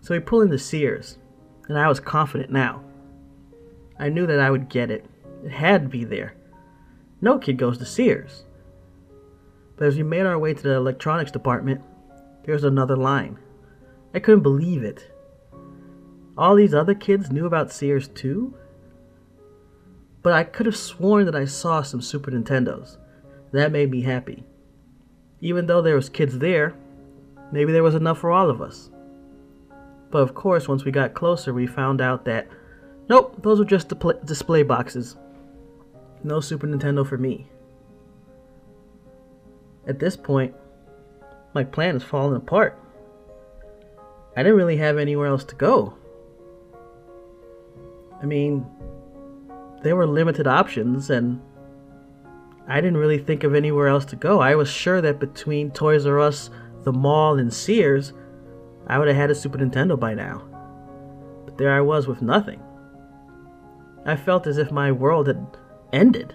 So 0.00 0.14
we 0.14 0.20
pull 0.20 0.42
into 0.42 0.58
Sears, 0.58 1.18
and 1.68 1.78
I 1.78 1.88
was 1.88 2.00
confident 2.00 2.50
now. 2.50 2.82
I 3.98 4.08
knew 4.08 4.26
that 4.26 4.40
I 4.40 4.50
would 4.50 4.68
get 4.68 4.90
it. 4.90 5.06
It 5.44 5.50
had 5.50 5.82
to 5.82 5.88
be 5.88 6.04
there. 6.04 6.34
No 7.20 7.38
kid 7.38 7.56
goes 7.56 7.78
to 7.78 7.84
Sears. 7.84 8.44
But 9.76 9.88
as 9.88 9.96
we 9.96 10.02
made 10.02 10.26
our 10.26 10.38
way 10.38 10.54
to 10.54 10.62
the 10.62 10.74
electronics 10.74 11.30
department, 11.30 11.80
there 12.44 12.54
was 12.54 12.64
another 12.64 12.96
line. 12.96 13.38
I 14.14 14.20
couldn't 14.20 14.42
believe 14.42 14.82
it. 14.82 15.10
All 16.36 16.54
these 16.54 16.74
other 16.74 16.94
kids 16.94 17.30
knew 17.30 17.46
about 17.46 17.72
Sears 17.72 18.08
too? 18.08 18.54
But 20.28 20.34
I 20.34 20.44
could 20.44 20.66
have 20.66 20.76
sworn 20.76 21.24
that 21.24 21.34
I 21.34 21.46
saw 21.46 21.80
some 21.80 22.02
Super 22.02 22.30
Nintendos. 22.30 22.98
That 23.52 23.72
made 23.72 23.90
me 23.90 24.02
happy. 24.02 24.44
Even 25.40 25.66
though 25.66 25.80
there 25.80 25.94
was 25.96 26.10
kids 26.10 26.38
there, 26.38 26.74
maybe 27.50 27.72
there 27.72 27.82
was 27.82 27.94
enough 27.94 28.18
for 28.18 28.30
all 28.30 28.50
of 28.50 28.60
us. 28.60 28.90
But 30.10 30.18
of 30.18 30.34
course, 30.34 30.68
once 30.68 30.84
we 30.84 30.92
got 30.92 31.14
closer, 31.14 31.54
we 31.54 31.66
found 31.66 32.02
out 32.02 32.26
that 32.26 32.46
nope, 33.08 33.42
those 33.42 33.58
were 33.58 33.64
just 33.64 33.90
display 34.26 34.62
boxes. 34.62 35.16
No 36.22 36.40
Super 36.40 36.66
Nintendo 36.66 37.08
for 37.08 37.16
me. 37.16 37.48
At 39.86 39.98
this 39.98 40.14
point, 40.14 40.54
my 41.54 41.64
plan 41.64 41.96
is 41.96 42.02
falling 42.02 42.36
apart. 42.36 42.78
I 44.36 44.42
didn't 44.42 44.58
really 44.58 44.76
have 44.76 44.98
anywhere 44.98 45.28
else 45.28 45.44
to 45.44 45.54
go. 45.54 45.94
I 48.22 48.26
mean, 48.26 48.66
there 49.82 49.96
were 49.96 50.06
limited 50.06 50.46
options, 50.46 51.10
and 51.10 51.40
I 52.66 52.80
didn't 52.80 52.98
really 52.98 53.18
think 53.18 53.44
of 53.44 53.54
anywhere 53.54 53.88
else 53.88 54.04
to 54.06 54.16
go. 54.16 54.40
I 54.40 54.54
was 54.54 54.68
sure 54.68 55.00
that 55.00 55.20
between 55.20 55.70
Toys 55.70 56.06
R 56.06 56.18
Us, 56.20 56.50
the 56.84 56.92
mall, 56.92 57.38
and 57.38 57.52
Sears, 57.52 58.12
I 58.86 58.98
would 58.98 59.08
have 59.08 59.16
had 59.16 59.30
a 59.30 59.34
Super 59.34 59.58
Nintendo 59.58 59.98
by 59.98 60.14
now. 60.14 60.42
But 61.44 61.58
there 61.58 61.74
I 61.74 61.80
was 61.80 62.06
with 62.06 62.22
nothing. 62.22 62.62
I 64.04 64.16
felt 64.16 64.46
as 64.46 64.58
if 64.58 64.70
my 64.70 64.90
world 64.90 65.26
had 65.26 65.46
ended. 65.92 66.34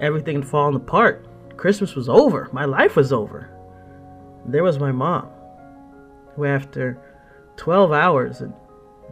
Everything 0.00 0.36
had 0.36 0.48
fallen 0.48 0.74
apart. 0.74 1.26
Christmas 1.56 1.94
was 1.94 2.08
over. 2.08 2.48
My 2.52 2.64
life 2.64 2.96
was 2.96 3.12
over. 3.12 3.48
There 4.46 4.64
was 4.64 4.78
my 4.78 4.90
mom, 4.90 5.28
who, 6.34 6.44
after 6.44 6.98
12 7.56 7.92
hours 7.92 8.40
and 8.40 8.52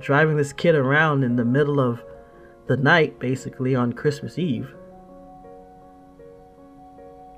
driving 0.01 0.37
this 0.37 0.53
kid 0.53 0.75
around 0.75 1.23
in 1.23 1.37
the 1.37 1.45
middle 1.45 1.79
of 1.79 2.03
the 2.71 2.77
night, 2.77 3.19
basically, 3.19 3.75
on 3.75 3.93
Christmas 3.93 4.39
Eve, 4.39 4.73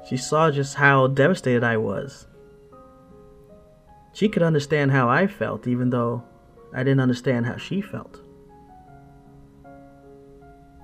she 0.07 0.19
saw 0.19 0.51
just 0.51 0.75
how 0.75 1.07
devastated 1.07 1.65
I 1.65 1.79
was. 1.79 2.27
She 4.13 4.29
could 4.29 4.43
understand 4.43 4.91
how 4.91 5.09
I 5.09 5.27
felt, 5.27 5.67
even 5.67 5.89
though 5.89 6.23
I 6.75 6.85
didn't 6.85 7.01
understand 7.01 7.47
how 7.47 7.57
she 7.57 7.81
felt. 7.81 8.21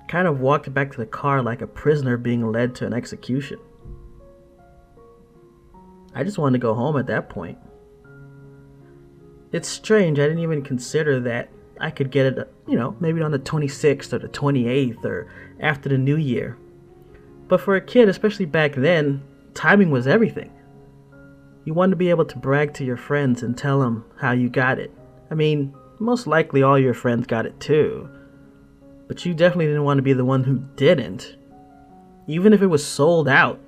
Kind 0.07 0.27
of 0.27 0.39
walked 0.39 0.73
back 0.73 0.89
to 0.93 0.97
the 0.97 1.05
car 1.05 1.43
like 1.43 1.61
a 1.61 1.67
prisoner 1.67 2.17
being 2.17 2.51
led 2.51 2.73
to 2.77 2.87
an 2.87 2.93
execution. 2.93 3.59
I 6.15 6.23
just 6.23 6.39
wanted 6.39 6.57
to 6.57 6.61
go 6.63 6.73
home 6.73 6.97
at 6.97 7.05
that 7.05 7.29
point. 7.29 7.59
It's 9.51 9.69
strange, 9.69 10.17
I 10.17 10.23
didn't 10.23 10.39
even 10.39 10.63
consider 10.63 11.19
that 11.19 11.49
I 11.79 11.91
could 11.91 12.11
get 12.11 12.25
it, 12.25 12.53
you 12.67 12.75
know, 12.75 12.95
maybe 12.99 13.21
on 13.21 13.31
the 13.31 13.39
26th 13.39 14.11
or 14.13 14.19
the 14.19 14.27
28th 14.27 15.03
or 15.05 15.31
after 15.59 15.89
the 15.89 15.97
new 15.97 16.17
year. 16.17 16.57
But 17.47 17.61
for 17.61 17.75
a 17.75 17.81
kid, 17.81 18.09
especially 18.09 18.45
back 18.45 18.75
then, 18.75 19.23
timing 19.53 19.89
was 19.89 20.07
everything. 20.07 20.51
You 21.65 21.73
wanted 21.73 21.91
to 21.91 21.97
be 21.97 22.09
able 22.09 22.25
to 22.25 22.37
brag 22.37 22.73
to 22.75 22.85
your 22.85 22.97
friends 22.97 23.43
and 23.43 23.57
tell 23.57 23.79
them 23.79 24.05
how 24.17 24.31
you 24.31 24.49
got 24.49 24.79
it. 24.79 24.91
I 25.31 25.35
mean, 25.35 25.73
most 25.99 26.27
likely 26.27 26.63
all 26.63 26.79
your 26.79 26.93
friends 26.93 27.27
got 27.27 27.45
it 27.45 27.59
too. 27.59 28.09
But 29.07 29.25
you 29.25 29.33
definitely 29.33 29.67
didn't 29.67 29.83
want 29.83 29.97
to 29.97 30.03
be 30.03 30.13
the 30.13 30.25
one 30.25 30.43
who 30.43 30.63
didn't. 30.75 31.35
Even 32.27 32.53
if 32.53 32.61
it 32.61 32.67
was 32.67 32.85
sold 32.85 33.27
out. 33.27 33.59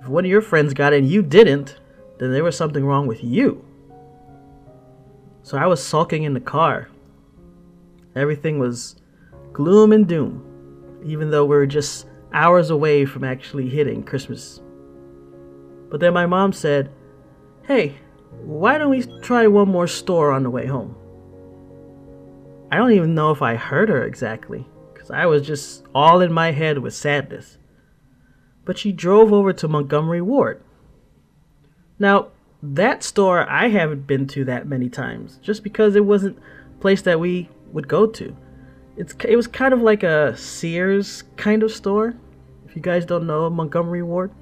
If 0.00 0.08
one 0.08 0.24
of 0.24 0.30
your 0.30 0.42
friends 0.42 0.74
got 0.74 0.92
it 0.92 0.98
and 0.98 1.08
you 1.08 1.22
didn't, 1.22 1.78
then 2.18 2.32
there 2.32 2.44
was 2.44 2.56
something 2.56 2.84
wrong 2.84 3.06
with 3.06 3.24
you. 3.24 3.64
So 5.42 5.58
I 5.58 5.66
was 5.66 5.82
sulking 5.82 6.22
in 6.22 6.34
the 6.34 6.40
car. 6.40 6.88
Everything 8.16 8.58
was 8.58 8.96
gloom 9.52 9.92
and 9.92 10.06
doom, 10.06 11.00
even 11.04 11.30
though 11.30 11.44
we 11.44 11.56
were 11.56 11.66
just 11.66 12.06
hours 12.32 12.70
away 12.70 13.04
from 13.04 13.24
actually 13.24 13.68
hitting 13.68 14.02
Christmas. 14.02 14.60
But 15.90 16.00
then 16.00 16.12
my 16.12 16.26
mom 16.26 16.52
said, 16.52 16.90
Hey, 17.62 17.96
why 18.42 18.78
don't 18.78 18.90
we 18.90 19.04
try 19.22 19.46
one 19.46 19.68
more 19.68 19.86
store 19.86 20.32
on 20.32 20.42
the 20.42 20.50
way 20.50 20.66
home? 20.66 20.96
I 22.70 22.76
don't 22.76 22.92
even 22.92 23.14
know 23.14 23.30
if 23.30 23.40
I 23.42 23.54
heard 23.54 23.88
her 23.88 24.04
exactly, 24.04 24.66
because 24.92 25.10
I 25.10 25.26
was 25.26 25.46
just 25.46 25.84
all 25.94 26.20
in 26.20 26.32
my 26.32 26.50
head 26.50 26.78
with 26.78 26.94
sadness. 26.94 27.58
But 28.64 28.78
she 28.78 28.92
drove 28.92 29.32
over 29.32 29.52
to 29.52 29.68
Montgomery 29.68 30.20
Ward. 30.20 30.62
Now, 31.98 32.28
that 32.62 33.02
store 33.02 33.48
I 33.48 33.68
haven't 33.68 34.06
been 34.06 34.26
to 34.28 34.44
that 34.46 34.66
many 34.66 34.88
times, 34.88 35.38
just 35.42 35.62
because 35.62 35.94
it 35.94 36.04
wasn't 36.04 36.38
a 36.38 36.80
place 36.80 37.02
that 37.02 37.20
we 37.20 37.48
would 37.74 37.88
go 37.88 38.06
to. 38.06 38.34
It's 38.96 39.14
it 39.24 39.36
was 39.36 39.46
kind 39.46 39.74
of 39.74 39.82
like 39.82 40.02
a 40.02 40.34
Sears 40.36 41.24
kind 41.36 41.62
of 41.62 41.70
store, 41.70 42.14
if 42.64 42.74
you 42.74 42.80
guys 42.80 43.04
don't 43.04 43.26
know 43.26 43.50
Montgomery 43.50 44.02
Ward. 44.02 44.32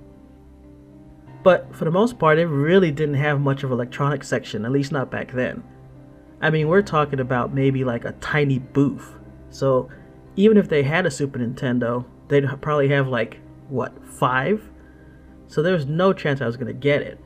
But 1.43 1.75
for 1.75 1.85
the 1.85 1.91
most 1.91 2.19
part, 2.19 2.39
it 2.39 2.47
really 2.47 2.93
didn't 2.93 3.17
have 3.17 3.41
much 3.41 3.65
of 3.65 3.71
an 3.71 3.75
electronics 3.75 4.29
section, 4.29 4.65
at 4.65 4.71
least 4.71 4.93
not 4.93 5.11
back 5.11 5.33
then. 5.33 5.65
I 6.41 6.51
mean, 6.51 6.69
we're 6.69 6.83
talking 6.83 7.19
about 7.19 7.53
maybe 7.53 7.83
like 7.83 8.05
a 8.05 8.13
tiny 8.13 8.59
booth. 8.59 9.11
So 9.51 9.89
even 10.37 10.57
if 10.57 10.69
they 10.69 10.83
had 10.83 11.07
a 11.07 11.11
Super 11.11 11.39
Nintendo, 11.39 12.05
they'd 12.29 12.47
probably 12.61 12.89
have 12.89 13.09
like, 13.09 13.41
what, 13.69 13.93
five? 14.07 14.63
So 15.49 15.63
there 15.63 15.73
was 15.73 15.87
no 15.87 16.13
chance 16.13 16.41
I 16.41 16.47
was 16.47 16.57
to 16.57 16.73
get 16.73 17.03
it. 17.03 17.19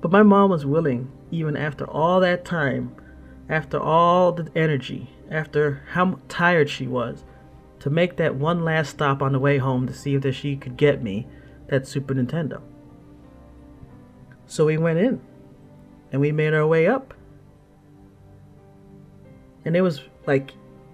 But 0.00 0.12
my 0.12 0.22
mom 0.22 0.50
was 0.50 0.64
willing, 0.64 1.10
even 1.30 1.56
after 1.56 1.84
all 1.86 2.20
that 2.20 2.44
time, 2.44 2.94
after 3.48 3.78
all 3.78 4.32
the 4.32 4.50
energy, 4.56 5.10
after 5.30 5.82
how 5.90 6.18
tired 6.28 6.68
she 6.68 6.86
was, 6.86 7.24
to 7.80 7.90
make 7.90 8.16
that 8.16 8.34
one 8.34 8.64
last 8.64 8.90
stop 8.90 9.22
on 9.22 9.32
the 9.32 9.38
way 9.38 9.58
home 9.58 9.86
to 9.86 9.94
see 9.94 10.14
if 10.14 10.22
that 10.22 10.32
she 10.32 10.56
could 10.56 10.76
get 10.76 11.02
me 11.02 11.26
that 11.68 11.86
Super 11.86 12.14
Nintendo. 12.14 12.60
So 14.46 14.64
we 14.64 14.78
went 14.78 14.98
in 14.98 15.20
and 16.12 16.20
we 16.20 16.32
made 16.32 16.54
our 16.54 16.66
way 16.66 16.86
up. 16.86 17.14
And 19.64 19.76
it 19.76 19.82
was 19.82 20.00
like 20.26 20.52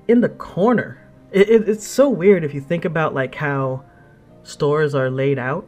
in 0.09 0.21
the 0.21 0.30
corner. 0.30 0.99
It, 1.30 1.49
it, 1.49 1.68
it's 1.68 1.87
so 1.87 2.09
weird 2.09 2.44
if 2.44 2.54
you 2.54 2.61
think 2.61 2.85
about 2.85 3.14
like 3.14 3.35
how 3.35 3.85
stores 4.42 4.94
are 4.94 5.11
laid 5.11 5.38
out 5.38 5.66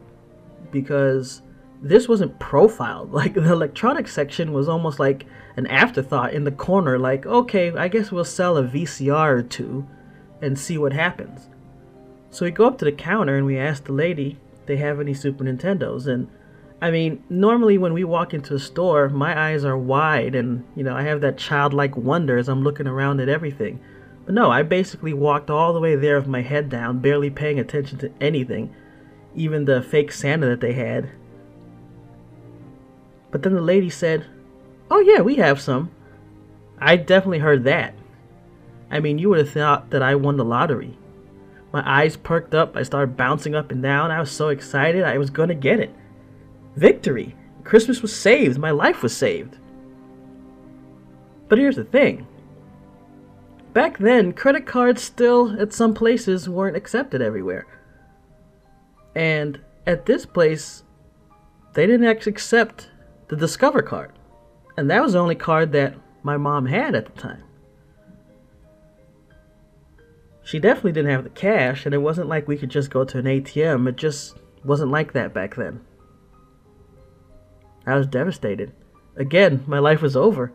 because 0.71 1.41
this 1.85 2.09
wasn't 2.09 2.39
profiled. 2.39 3.11
Like 3.13 3.35
the 3.35 3.51
electronics 3.51 4.13
section 4.13 4.53
was 4.53 4.67
almost 4.67 4.99
like 4.99 5.25
an 5.55 5.67
afterthought 5.67 6.33
in 6.33 6.43
the 6.43 6.51
corner. 6.51 6.97
Like, 6.97 7.25
okay, 7.25 7.71
I 7.71 7.87
guess 7.87 8.11
we'll 8.11 8.25
sell 8.25 8.57
a 8.57 8.63
VCR 8.63 9.29
or 9.29 9.43
two 9.43 9.87
and 10.41 10.57
see 10.57 10.77
what 10.77 10.93
happens. 10.93 11.47
So 12.31 12.45
we 12.45 12.51
go 12.51 12.65
up 12.65 12.79
to 12.79 12.85
the 12.85 12.91
counter 12.91 13.37
and 13.37 13.45
we 13.45 13.57
ask 13.57 13.85
the 13.85 13.93
lady 13.93 14.37
they 14.65 14.77
have 14.77 14.99
any 14.99 15.13
Super 15.13 15.43
Nintendos. 15.43 16.07
And 16.07 16.27
I 16.81 16.89
mean, 16.89 17.23
normally 17.29 17.77
when 17.77 17.93
we 17.93 18.03
walk 18.03 18.33
into 18.33 18.55
a 18.55 18.59
store, 18.59 19.07
my 19.09 19.49
eyes 19.49 19.63
are 19.63 19.77
wide 19.77 20.33
and, 20.33 20.65
you 20.75 20.83
know, 20.83 20.95
I 20.95 21.03
have 21.03 21.21
that 21.21 21.37
childlike 21.37 21.95
wonder 21.95 22.37
as 22.37 22.49
I'm 22.49 22.63
looking 22.63 22.87
around 22.87 23.21
at 23.21 23.29
everything. 23.29 23.79
But 24.25 24.33
no, 24.33 24.49
I 24.49 24.63
basically 24.63 25.13
walked 25.13 25.51
all 25.51 25.71
the 25.71 25.79
way 25.79 25.95
there 25.95 26.17
with 26.17 26.27
my 26.27 26.41
head 26.41 26.67
down, 26.67 26.97
barely 26.97 27.29
paying 27.29 27.59
attention 27.59 27.99
to 27.99 28.11
anything, 28.19 28.73
even 29.35 29.65
the 29.65 29.83
fake 29.83 30.11
Santa 30.11 30.47
that 30.47 30.61
they 30.61 30.73
had. 30.73 31.11
But 33.35 33.43
then 33.43 33.53
the 33.53 33.61
lady 33.61 33.89
said, 33.89 34.25
Oh, 34.89 35.01
yeah, 35.01 35.19
we 35.19 35.35
have 35.35 35.59
some. 35.59 35.91
I 36.79 36.95
definitely 36.95 37.39
heard 37.39 37.65
that. 37.65 37.93
I 38.89 39.01
mean, 39.01 39.17
you 39.17 39.27
would 39.27 39.39
have 39.39 39.49
thought 39.49 39.89
that 39.89 40.01
I 40.01 40.15
won 40.15 40.37
the 40.37 40.45
lottery. 40.45 40.97
My 41.73 41.83
eyes 41.85 42.15
perked 42.15 42.55
up. 42.55 42.77
I 42.77 42.83
started 42.83 43.17
bouncing 43.17 43.53
up 43.53 43.71
and 43.71 43.83
down. 43.83 44.09
I 44.09 44.21
was 44.21 44.31
so 44.31 44.47
excited. 44.47 45.03
I 45.03 45.17
was 45.17 45.29
going 45.29 45.49
to 45.49 45.53
get 45.53 45.81
it. 45.81 45.93
Victory! 46.77 47.35
Christmas 47.65 48.01
was 48.01 48.15
saved. 48.15 48.57
My 48.57 48.71
life 48.71 49.03
was 49.03 49.13
saved. 49.13 49.57
But 51.49 51.57
here's 51.57 51.75
the 51.75 51.83
thing. 51.83 52.25
Back 53.73 53.97
then, 53.97 54.31
credit 54.31 54.65
cards 54.65 55.03
still, 55.03 55.59
at 55.59 55.73
some 55.73 55.93
places, 55.93 56.47
weren't 56.47 56.77
accepted 56.77 57.21
everywhere. 57.21 57.67
And 59.13 59.59
at 59.85 60.05
this 60.05 60.25
place, 60.25 60.83
they 61.73 61.85
didn't 61.85 62.07
actually 62.07 62.31
accept 62.31 62.91
the 63.27 63.35
Discover 63.35 63.81
card. 63.81 64.11
And 64.77 64.89
that 64.89 65.01
was 65.01 65.13
the 65.13 65.19
only 65.19 65.35
card 65.35 65.71
that 65.71 65.95
my 66.23 66.37
mom 66.37 66.65
had 66.65 66.95
at 66.95 67.05
the 67.05 67.21
time. 67.21 67.43
She 70.43 70.59
definitely 70.59 70.91
didn't 70.91 71.11
have 71.11 71.23
the 71.23 71.29
cash, 71.31 71.85
and 71.85 71.95
it 71.95 71.99
wasn't 71.99 72.29
like 72.29 72.47
we 72.47 72.57
could 72.57 72.69
just 72.69 72.91
go 72.91 73.03
to 73.03 73.17
an 73.17 73.25
ATM. 73.25 73.87
It 73.89 73.95
just 73.95 74.37
wasn't 74.63 74.91
like 74.91 75.13
that 75.13 75.33
back 75.33 75.55
then. 75.55 75.81
I 77.85 77.95
was 77.95 78.07
devastated. 78.07 78.71
Again, 79.15 79.63
my 79.65 79.79
life 79.79 80.01
was 80.01 80.15
over. 80.15 80.51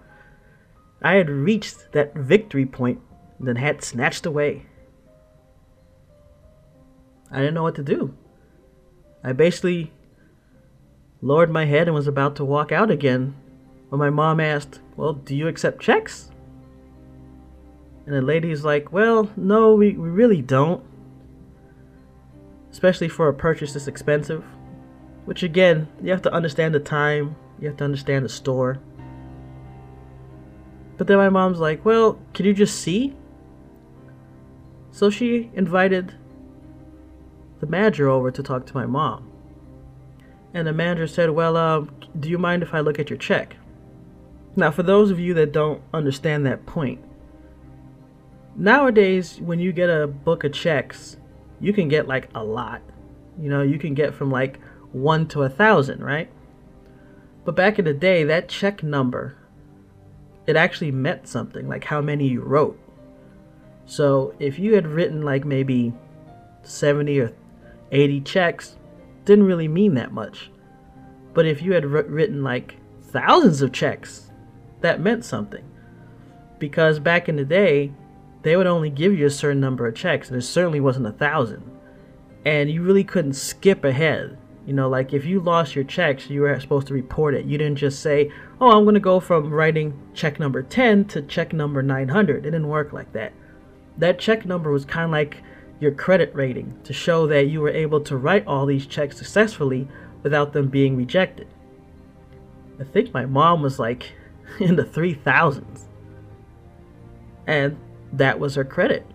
I 1.02 1.14
had 1.14 1.30
reached 1.30 1.92
that 1.92 2.14
victory 2.14 2.66
point, 2.66 3.00
then 3.40 3.56
had 3.56 3.82
snatched 3.82 4.26
away. 4.26 4.66
I 7.30 7.38
didn't 7.38 7.54
know 7.54 7.62
what 7.62 7.76
to 7.76 7.82
do. 7.82 8.14
I 9.24 9.32
basically 9.32 9.92
lowered 11.22 11.50
my 11.50 11.64
head 11.64 11.88
and 11.88 11.94
was 11.94 12.06
about 12.06 12.36
to 12.36 12.44
walk 12.44 12.72
out 12.72 12.90
again 12.90 13.34
when 13.88 13.98
my 13.98 14.10
mom 14.10 14.40
asked, 14.40 14.80
Well, 14.96 15.14
do 15.14 15.34
you 15.34 15.48
accept 15.48 15.82
checks? 15.82 16.30
And 18.10 18.18
the 18.18 18.22
lady's 18.22 18.64
like, 18.64 18.92
well, 18.92 19.30
no, 19.36 19.74
we, 19.74 19.92
we 19.92 20.08
really 20.08 20.42
don't. 20.42 20.82
Especially 22.72 23.08
for 23.08 23.28
a 23.28 23.32
purchase 23.32 23.72
this 23.72 23.86
expensive. 23.86 24.44
Which 25.26 25.44
again, 25.44 25.86
you 26.02 26.10
have 26.10 26.22
to 26.22 26.32
understand 26.32 26.74
the 26.74 26.80
time, 26.80 27.36
you 27.60 27.68
have 27.68 27.76
to 27.76 27.84
understand 27.84 28.24
the 28.24 28.28
store. 28.28 28.80
But 30.96 31.06
then 31.06 31.18
my 31.18 31.28
mom's 31.28 31.60
like, 31.60 31.84
well, 31.84 32.18
can 32.34 32.46
you 32.46 32.52
just 32.52 32.80
see? 32.80 33.14
So 34.90 35.08
she 35.08 35.50
invited 35.54 36.14
the 37.60 37.66
manager 37.66 38.08
over 38.08 38.32
to 38.32 38.42
talk 38.42 38.66
to 38.66 38.74
my 38.74 38.86
mom. 38.86 39.29
And 40.52 40.66
the 40.66 40.72
manager 40.72 41.06
said, 41.06 41.30
well, 41.30 41.56
uh, 41.56 41.84
do 42.18 42.28
you 42.28 42.38
mind 42.38 42.62
if 42.62 42.74
I 42.74 42.80
look 42.80 42.98
at 42.98 43.08
your 43.08 43.18
check? 43.18 43.56
Now, 44.56 44.70
for 44.70 44.82
those 44.82 45.10
of 45.10 45.20
you 45.20 45.32
that 45.34 45.52
don't 45.52 45.80
understand 45.94 46.44
that 46.46 46.66
point, 46.66 47.00
nowadays 48.56 49.40
when 49.40 49.60
you 49.60 49.72
get 49.72 49.88
a 49.88 50.06
book 50.06 50.44
of 50.44 50.52
checks 50.52 51.16
you 51.60 51.72
can 51.72 51.88
get 51.88 52.08
like 52.08 52.28
a 52.34 52.42
lot. 52.42 52.82
You 53.38 53.48
know 53.48 53.62
you 53.62 53.78
can 53.78 53.94
get 53.94 54.14
from 54.14 54.30
like 54.30 54.58
one 54.92 55.26
to 55.28 55.42
a 55.42 55.48
thousand 55.48 56.02
right? 56.02 56.30
But 57.44 57.56
back 57.56 57.78
in 57.78 57.84
the 57.84 57.94
day 57.94 58.24
that 58.24 58.48
check 58.48 58.82
number 58.82 59.36
it 60.46 60.56
actually 60.56 60.90
meant 60.90 61.28
something 61.28 61.68
like 61.68 61.84
how 61.84 62.00
many 62.00 62.26
you 62.26 62.42
wrote. 62.42 62.78
So 63.86 64.34
if 64.38 64.58
you 64.58 64.74
had 64.74 64.86
written 64.86 65.22
like 65.22 65.44
maybe 65.44 65.92
70 66.62 67.20
or 67.20 67.32
80 67.92 68.20
checks 68.22 68.76
didn't 69.30 69.46
really 69.46 69.68
mean 69.68 69.94
that 69.94 70.12
much 70.12 70.50
but 71.32 71.46
if 71.46 71.62
you 71.62 71.72
had 71.72 71.84
written 71.84 72.42
like 72.42 72.76
thousands 73.02 73.62
of 73.62 73.72
checks 73.72 74.30
that 74.80 75.00
meant 75.00 75.24
something 75.24 75.64
because 76.58 76.98
back 76.98 77.28
in 77.28 77.36
the 77.36 77.44
day 77.44 77.92
they 78.42 78.56
would 78.56 78.66
only 78.66 78.90
give 78.90 79.18
you 79.18 79.26
a 79.26 79.30
certain 79.30 79.60
number 79.60 79.86
of 79.86 79.94
checks, 79.94 80.28
and 80.28 80.38
it 80.38 80.42
certainly 80.42 80.80
wasn't 80.80 81.06
a 81.06 81.12
thousand. 81.12 81.62
And 82.44 82.70
you 82.70 82.82
really 82.82 83.04
couldn't 83.04 83.34
skip 83.34 83.84
ahead. 83.84 84.38
You 84.66 84.72
know, 84.72 84.88
like 84.88 85.12
if 85.12 85.24
you 85.24 85.40
lost 85.40 85.74
your 85.74 85.84
checks, 85.84 86.30
you 86.30 86.42
were 86.42 86.58
supposed 86.60 86.86
to 86.88 86.94
report 86.94 87.34
it. 87.34 87.44
You 87.44 87.58
didn't 87.58 87.76
just 87.76 88.00
say, 88.00 88.30
oh, 88.60 88.70
I'm 88.70 88.84
going 88.84 88.94
to 88.94 89.00
go 89.00 89.20
from 89.20 89.52
writing 89.52 89.98
check 90.14 90.38
number 90.38 90.62
10 90.62 91.06
to 91.06 91.22
check 91.22 91.52
number 91.52 91.82
900. 91.82 92.36
It 92.36 92.42
didn't 92.42 92.68
work 92.68 92.92
like 92.92 93.12
that. 93.12 93.32
That 93.98 94.18
check 94.18 94.46
number 94.46 94.70
was 94.70 94.84
kind 94.84 95.06
of 95.06 95.10
like 95.10 95.42
your 95.80 95.92
credit 95.92 96.30
rating 96.34 96.78
to 96.84 96.92
show 96.92 97.26
that 97.26 97.46
you 97.46 97.60
were 97.60 97.70
able 97.70 98.00
to 98.02 98.16
write 98.16 98.46
all 98.46 98.66
these 98.66 98.86
checks 98.86 99.16
successfully 99.16 99.88
without 100.22 100.52
them 100.52 100.68
being 100.68 100.96
rejected. 100.96 101.48
I 102.78 102.84
think 102.84 103.12
my 103.12 103.26
mom 103.26 103.62
was 103.62 103.78
like 103.78 104.12
in 104.60 104.76
the 104.76 104.84
3000s. 104.84 105.86
And 107.46 107.78
that 108.12 108.38
was 108.38 108.54
her 108.54 108.64
credit. 108.64 109.06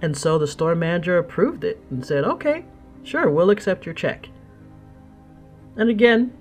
And 0.00 0.16
so 0.16 0.38
the 0.38 0.46
store 0.46 0.74
manager 0.74 1.18
approved 1.18 1.64
it 1.64 1.80
and 1.90 2.06
said, 2.06 2.24
okay, 2.24 2.64
sure, 3.02 3.30
we'll 3.30 3.50
accept 3.50 3.84
your 3.84 3.94
check. 3.94 4.28
And 5.76 5.90
again, 5.90 6.32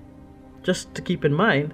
just 0.63 0.93
to 0.95 1.01
keep 1.01 1.25
in 1.25 1.33
mind, 1.33 1.73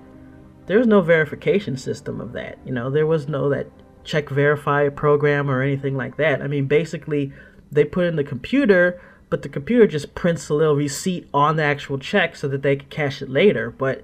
there 0.65 0.77
was 0.77 0.87
no 0.87 1.01
verification 1.01 1.77
system 1.77 2.19
of 2.19 2.33
that. 2.33 2.57
You 2.65 2.71
know, 2.71 2.89
there 2.89 3.05
was 3.05 3.27
no 3.27 3.49
that 3.49 3.67
check 4.05 4.29
verify 4.29 4.87
program 4.89 5.49
or 5.49 5.61
anything 5.61 5.97
like 5.97 6.17
that. 6.17 6.41
I 6.41 6.47
mean, 6.47 6.67
basically, 6.67 7.33
they 7.71 7.83
put 7.83 8.05
in 8.05 8.15
the 8.15 8.23
computer, 8.23 9.01
but 9.29 9.41
the 9.41 9.49
computer 9.49 9.87
just 9.87 10.15
prints 10.15 10.47
a 10.49 10.53
little 10.53 10.75
receipt 10.75 11.27
on 11.33 11.55
the 11.55 11.63
actual 11.63 11.97
check 11.97 12.35
so 12.35 12.47
that 12.47 12.61
they 12.61 12.77
could 12.77 12.89
cash 12.89 13.21
it 13.21 13.29
later. 13.29 13.69
But 13.71 14.03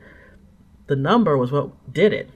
the 0.88 0.96
number 0.96 1.38
was 1.38 1.52
what 1.52 1.94
did 1.94 2.12
it. 2.12 2.30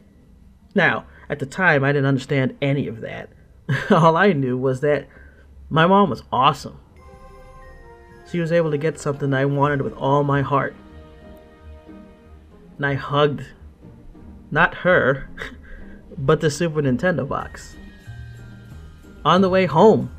Now, 0.74 1.06
at 1.30 1.40
the 1.40 1.46
time, 1.46 1.84
I 1.84 1.92
didn't 1.92 2.06
understand 2.06 2.56
any 2.62 2.88
of 2.88 3.02
that. 3.02 3.30
All 3.90 4.16
I 4.16 4.32
knew 4.32 4.58
was 4.58 4.82
that 4.82 5.08
my 5.70 5.88
mom 5.88 6.10
was 6.10 6.24
awesome. 6.32 6.80
She 8.32 8.40
was 8.40 8.52
able 8.52 8.72
to 8.72 8.78
get 8.78 9.00
something 9.00 9.34
I 9.34 9.46
wanted 9.46 9.82
with 9.82 9.94
all 9.94 10.24
my 10.24 10.42
heart. 10.42 10.76
And 12.78 12.86
I 12.86 12.96
hugged, 12.96 13.46
not 14.52 14.76
her, 14.76 15.30
but 16.18 16.42
the 16.42 16.50
Super 16.50 16.82
Nintendo 16.82 17.28
box. 17.28 17.76
On 19.24 19.42
the 19.42 19.50
way 19.50 19.66
home, 19.66 20.12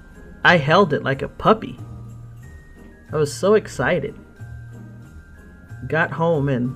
I 0.45 0.57
held 0.59 0.93
it 0.93 1.03
like 1.03 1.23
a 1.23 1.29
puppy. 1.29 1.79
I 3.13 3.17
was 3.17 3.33
so 3.33 3.55
excited. 3.55 4.15
got 5.89 6.11
home 6.11 6.49
and 6.49 6.75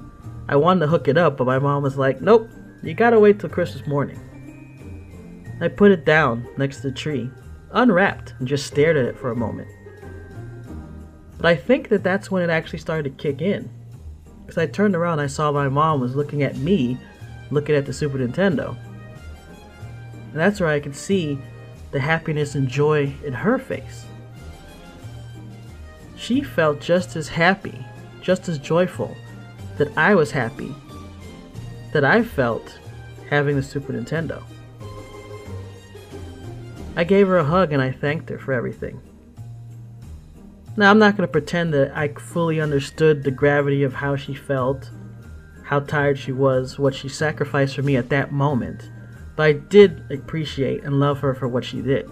I 0.49 0.57
wanted 0.57 0.81
to 0.81 0.87
hook 0.87 1.09
it 1.09 1.19
up, 1.19 1.37
but 1.37 1.47
my 1.47 1.59
mom 1.59 1.83
was 1.83 1.97
like, 1.97 2.21
nope, 2.21 2.49
you 2.83 2.95
gotta 2.95 3.19
wait 3.19 3.41
till 3.41 3.51
Christmas 3.51 3.87
morning. 3.87 4.19
I 5.61 5.69
put 5.69 5.91
it 5.91 6.05
down 6.05 6.49
next 6.57 6.77
to 6.77 6.83
the 6.89 6.93
tree, 6.93 7.31
unwrapped, 7.73 8.35
and 8.39 8.49
just 8.49 8.67
stared 8.67 8.97
at 8.97 9.05
it 9.05 9.19
for 9.19 9.31
a 9.31 9.37
moment. 9.37 9.69
But 11.37 11.47
I 11.47 11.57
think 11.57 11.89
that 11.89 12.03
that's 12.03 12.31
when 12.31 12.43
it 12.43 12.51
actually 12.51 12.79
started 12.79 13.05
to 13.05 13.23
kick 13.23 13.41
in. 13.41 13.71
Because 14.41 14.59
I 14.59 14.67
turned 14.67 14.97
around, 14.97 15.21
I 15.21 15.27
saw 15.27 15.53
my 15.53 15.69
mom 15.69 16.01
was 16.01 16.17
looking 16.17 16.43
at 16.43 16.57
me, 16.57 16.99
looking 17.51 17.75
at 17.75 17.87
the 17.87 17.93
Super 17.93 18.19
Nintendo. 18.19 18.77
And 20.31 20.39
that's 20.41 20.61
where 20.61 20.69
I 20.69 20.81
could 20.81 20.97
see 20.97 21.39
the 21.91 22.01
happiness 22.01 22.55
and 22.55 22.69
joy 22.69 23.13
in 23.25 23.33
her 23.33 23.59
face. 23.59 24.07
She 26.17 26.43
felt 26.43 26.81
just 26.81 27.17
as 27.17 27.29
happy, 27.29 27.85
just 28.21 28.49
as 28.49 28.59
joyful 28.59 29.17
that 29.79 29.97
I 29.97 30.15
was 30.15 30.31
happy 30.31 30.75
that 31.93 32.05
I 32.05 32.23
felt 32.23 32.79
having 33.29 33.57
the 33.57 33.63
Super 33.63 33.93
Nintendo. 33.93 34.43
I 36.97 37.05
gave 37.05 37.29
her 37.29 37.39
a 37.39 37.45
hug 37.45 37.73
and 37.73 37.83
I 37.83 37.91
thanked 37.91 38.29
her 38.29 38.39
for 38.39 38.53
everything. 38.53 39.01
Now, 40.77 40.91
I'm 40.91 40.99
not 40.99 41.17
going 41.17 41.27
to 41.27 41.33
pretend 41.33 41.75
that 41.75 41.97
I 41.97 42.09
fully 42.09 42.61
understood 42.61 43.23
the 43.23 43.31
gravity 43.31 43.83
of 43.83 43.95
how 43.95 44.17
she 44.17 44.35
felt, 44.35 44.91
how 45.65 45.81
tired 45.81 46.19
she 46.19 46.33
was, 46.33 46.79
what 46.79 46.95
she 46.95 47.09
sacrificed 47.09 47.75
for 47.75 47.83
me 47.83 47.97
at 47.97 48.09
that 48.11 48.33
moment, 48.33 48.91
but 49.41 49.47
I 49.47 49.53
did 49.53 50.03
appreciate 50.11 50.85
and 50.85 51.01
love 51.01 51.21
her 51.21 51.33
for 51.33 51.49
what 51.49 51.65
she 51.65 51.81
did. 51.81 52.07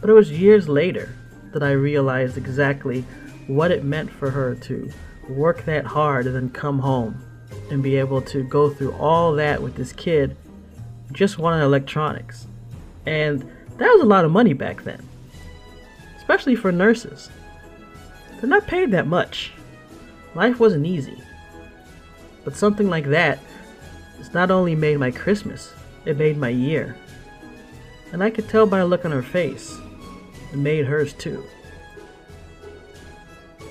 But 0.00 0.10
it 0.10 0.14
was 0.14 0.32
years 0.32 0.68
later 0.68 1.14
that 1.52 1.62
I 1.62 1.70
realized 1.70 2.36
exactly 2.36 3.02
what 3.46 3.70
it 3.70 3.84
meant 3.84 4.10
for 4.10 4.28
her 4.28 4.56
to 4.56 4.90
work 5.28 5.64
that 5.66 5.84
hard 5.84 6.26
and 6.26 6.34
then 6.34 6.50
come 6.50 6.80
home 6.80 7.24
and 7.70 7.84
be 7.84 7.98
able 7.98 8.20
to 8.22 8.42
go 8.42 8.68
through 8.68 8.94
all 8.94 9.32
that 9.34 9.62
with 9.62 9.76
this 9.76 9.92
kid 9.92 10.36
just 11.12 11.38
wanting 11.38 11.62
electronics. 11.62 12.48
And 13.06 13.42
that 13.78 13.92
was 13.92 14.02
a 14.02 14.06
lot 14.06 14.24
of 14.24 14.32
money 14.32 14.54
back 14.54 14.82
then, 14.82 15.08
especially 16.16 16.56
for 16.56 16.72
nurses. 16.72 17.30
They're 18.40 18.50
not 18.50 18.66
paid 18.66 18.90
that 18.90 19.06
much. 19.06 19.52
Life 20.34 20.58
wasn't 20.58 20.84
easy. 20.84 21.22
But 22.42 22.56
something 22.56 22.90
like 22.90 23.06
that 23.10 23.38
has 24.18 24.34
not 24.34 24.50
only 24.50 24.74
made 24.74 24.98
my 24.98 25.12
Christmas, 25.12 25.72
it 26.04 26.16
made 26.16 26.36
my 26.36 26.48
year. 26.48 26.96
And 28.12 28.22
I 28.22 28.30
could 28.30 28.48
tell 28.48 28.66
by 28.66 28.78
the 28.78 28.86
look 28.86 29.04
on 29.04 29.12
her 29.12 29.22
face, 29.22 29.78
it 30.52 30.58
made 30.58 30.86
hers 30.86 31.12
too. 31.12 31.44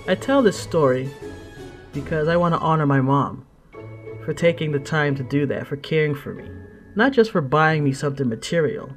I 0.07 0.15
tell 0.15 0.41
this 0.41 0.59
story 0.59 1.09
because 1.93 2.27
I 2.27 2.37
want 2.37 2.55
to 2.55 2.59
honor 2.59 2.85
my 2.85 3.01
mom 3.01 3.45
for 4.25 4.33
taking 4.33 4.71
the 4.71 4.79
time 4.79 5.15
to 5.15 5.23
do 5.23 5.45
that, 5.47 5.67
for 5.67 5.77
caring 5.77 6.15
for 6.15 6.33
me. 6.33 6.49
Not 6.95 7.11
just 7.11 7.31
for 7.31 7.41
buying 7.41 7.83
me 7.83 7.93
something 7.93 8.27
material, 8.27 8.91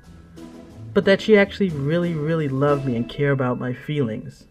but 0.92 1.04
that 1.04 1.20
she 1.20 1.36
actually 1.36 1.70
really, 1.70 2.14
really 2.14 2.48
loved 2.48 2.86
me 2.86 2.96
and 2.96 3.08
cared 3.08 3.32
about 3.32 3.58
my 3.58 3.72
feelings. 3.72 4.46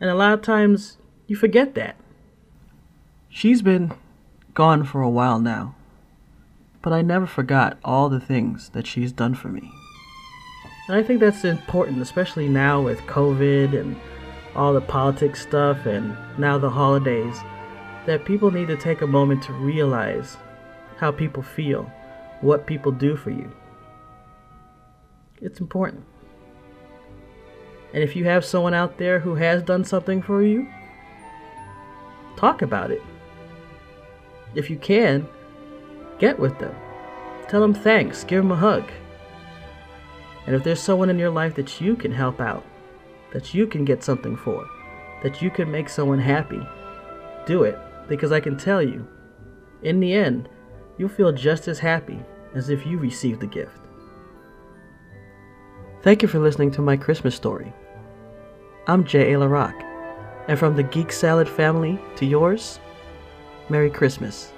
And 0.00 0.10
a 0.10 0.14
lot 0.14 0.32
of 0.32 0.42
times, 0.42 0.98
you 1.26 1.36
forget 1.36 1.74
that. 1.74 1.96
She's 3.28 3.62
been 3.62 3.92
gone 4.54 4.84
for 4.84 5.02
a 5.02 5.10
while 5.10 5.38
now, 5.38 5.74
but 6.84 6.92
I 6.92 7.00
never 7.00 7.26
forgot 7.26 7.78
all 7.82 8.10
the 8.10 8.20
things 8.20 8.68
that 8.74 8.86
she's 8.86 9.10
done 9.10 9.34
for 9.34 9.48
me. 9.48 9.72
And 10.86 10.98
I 10.98 11.02
think 11.02 11.18
that's 11.18 11.42
important, 11.42 12.02
especially 12.02 12.46
now 12.46 12.82
with 12.82 13.00
COVID 13.06 13.74
and 13.80 13.96
all 14.54 14.74
the 14.74 14.82
politics 14.82 15.40
stuff 15.40 15.86
and 15.86 16.14
now 16.36 16.58
the 16.58 16.68
holidays, 16.68 17.36
that 18.04 18.26
people 18.26 18.50
need 18.50 18.68
to 18.68 18.76
take 18.76 19.00
a 19.00 19.06
moment 19.06 19.42
to 19.44 19.54
realize 19.54 20.36
how 20.98 21.10
people 21.10 21.42
feel, 21.42 21.90
what 22.42 22.66
people 22.66 22.92
do 22.92 23.16
for 23.16 23.30
you. 23.30 23.50
It's 25.40 25.60
important. 25.60 26.04
And 27.94 28.02
if 28.02 28.14
you 28.14 28.24
have 28.26 28.44
someone 28.44 28.74
out 28.74 28.98
there 28.98 29.20
who 29.20 29.36
has 29.36 29.62
done 29.62 29.84
something 29.84 30.20
for 30.20 30.42
you, 30.42 30.68
talk 32.36 32.60
about 32.60 32.90
it. 32.90 33.00
If 34.54 34.68
you 34.68 34.76
can, 34.76 35.26
get 36.24 36.38
with 36.38 36.58
them. 36.58 36.74
Tell 37.50 37.60
them 37.60 37.74
thanks, 37.74 38.24
give 38.24 38.42
them 38.42 38.52
a 38.52 38.56
hug. 38.56 38.90
And 40.46 40.56
if 40.56 40.64
there's 40.64 40.80
someone 40.80 41.10
in 41.10 41.18
your 41.18 41.28
life 41.28 41.54
that 41.56 41.82
you 41.82 41.96
can 41.96 42.12
help 42.12 42.40
out, 42.40 42.64
that 43.34 43.52
you 43.52 43.66
can 43.66 43.84
get 43.84 44.02
something 44.02 44.34
for, 44.34 44.66
that 45.22 45.42
you 45.42 45.50
can 45.50 45.70
make 45.70 45.90
someone 45.90 46.18
happy, 46.18 46.66
do 47.46 47.64
it. 47.64 47.78
Because 48.08 48.32
I 48.32 48.40
can 48.40 48.56
tell 48.56 48.82
you, 48.82 49.06
in 49.82 50.00
the 50.00 50.14
end, 50.14 50.48
you'll 50.96 51.10
feel 51.10 51.30
just 51.30 51.68
as 51.68 51.78
happy 51.78 52.18
as 52.54 52.70
if 52.70 52.86
you 52.86 52.96
received 52.96 53.40
the 53.40 53.46
gift. 53.46 53.80
Thank 56.02 56.22
you 56.22 56.28
for 56.28 56.38
listening 56.38 56.70
to 56.72 56.82
my 56.82 56.96
Christmas 56.96 57.34
story. 57.34 57.70
I'm 58.86 59.04
J.A. 59.04 59.38
LaRock, 59.38 59.78
and 60.48 60.58
from 60.58 60.74
the 60.74 60.82
Geek 60.84 61.12
Salad 61.12 61.48
family 61.48 61.98
to 62.16 62.24
yours, 62.24 62.80
Merry 63.68 63.90
Christmas, 63.90 64.52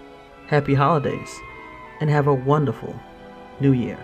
Happy 0.47 0.75
Holidays, 0.75 1.31
and 2.01 2.11
have 2.11 2.27
a 2.27 2.35
wonderful 2.35 2.95
New 3.61 3.73
Year. 3.73 3.99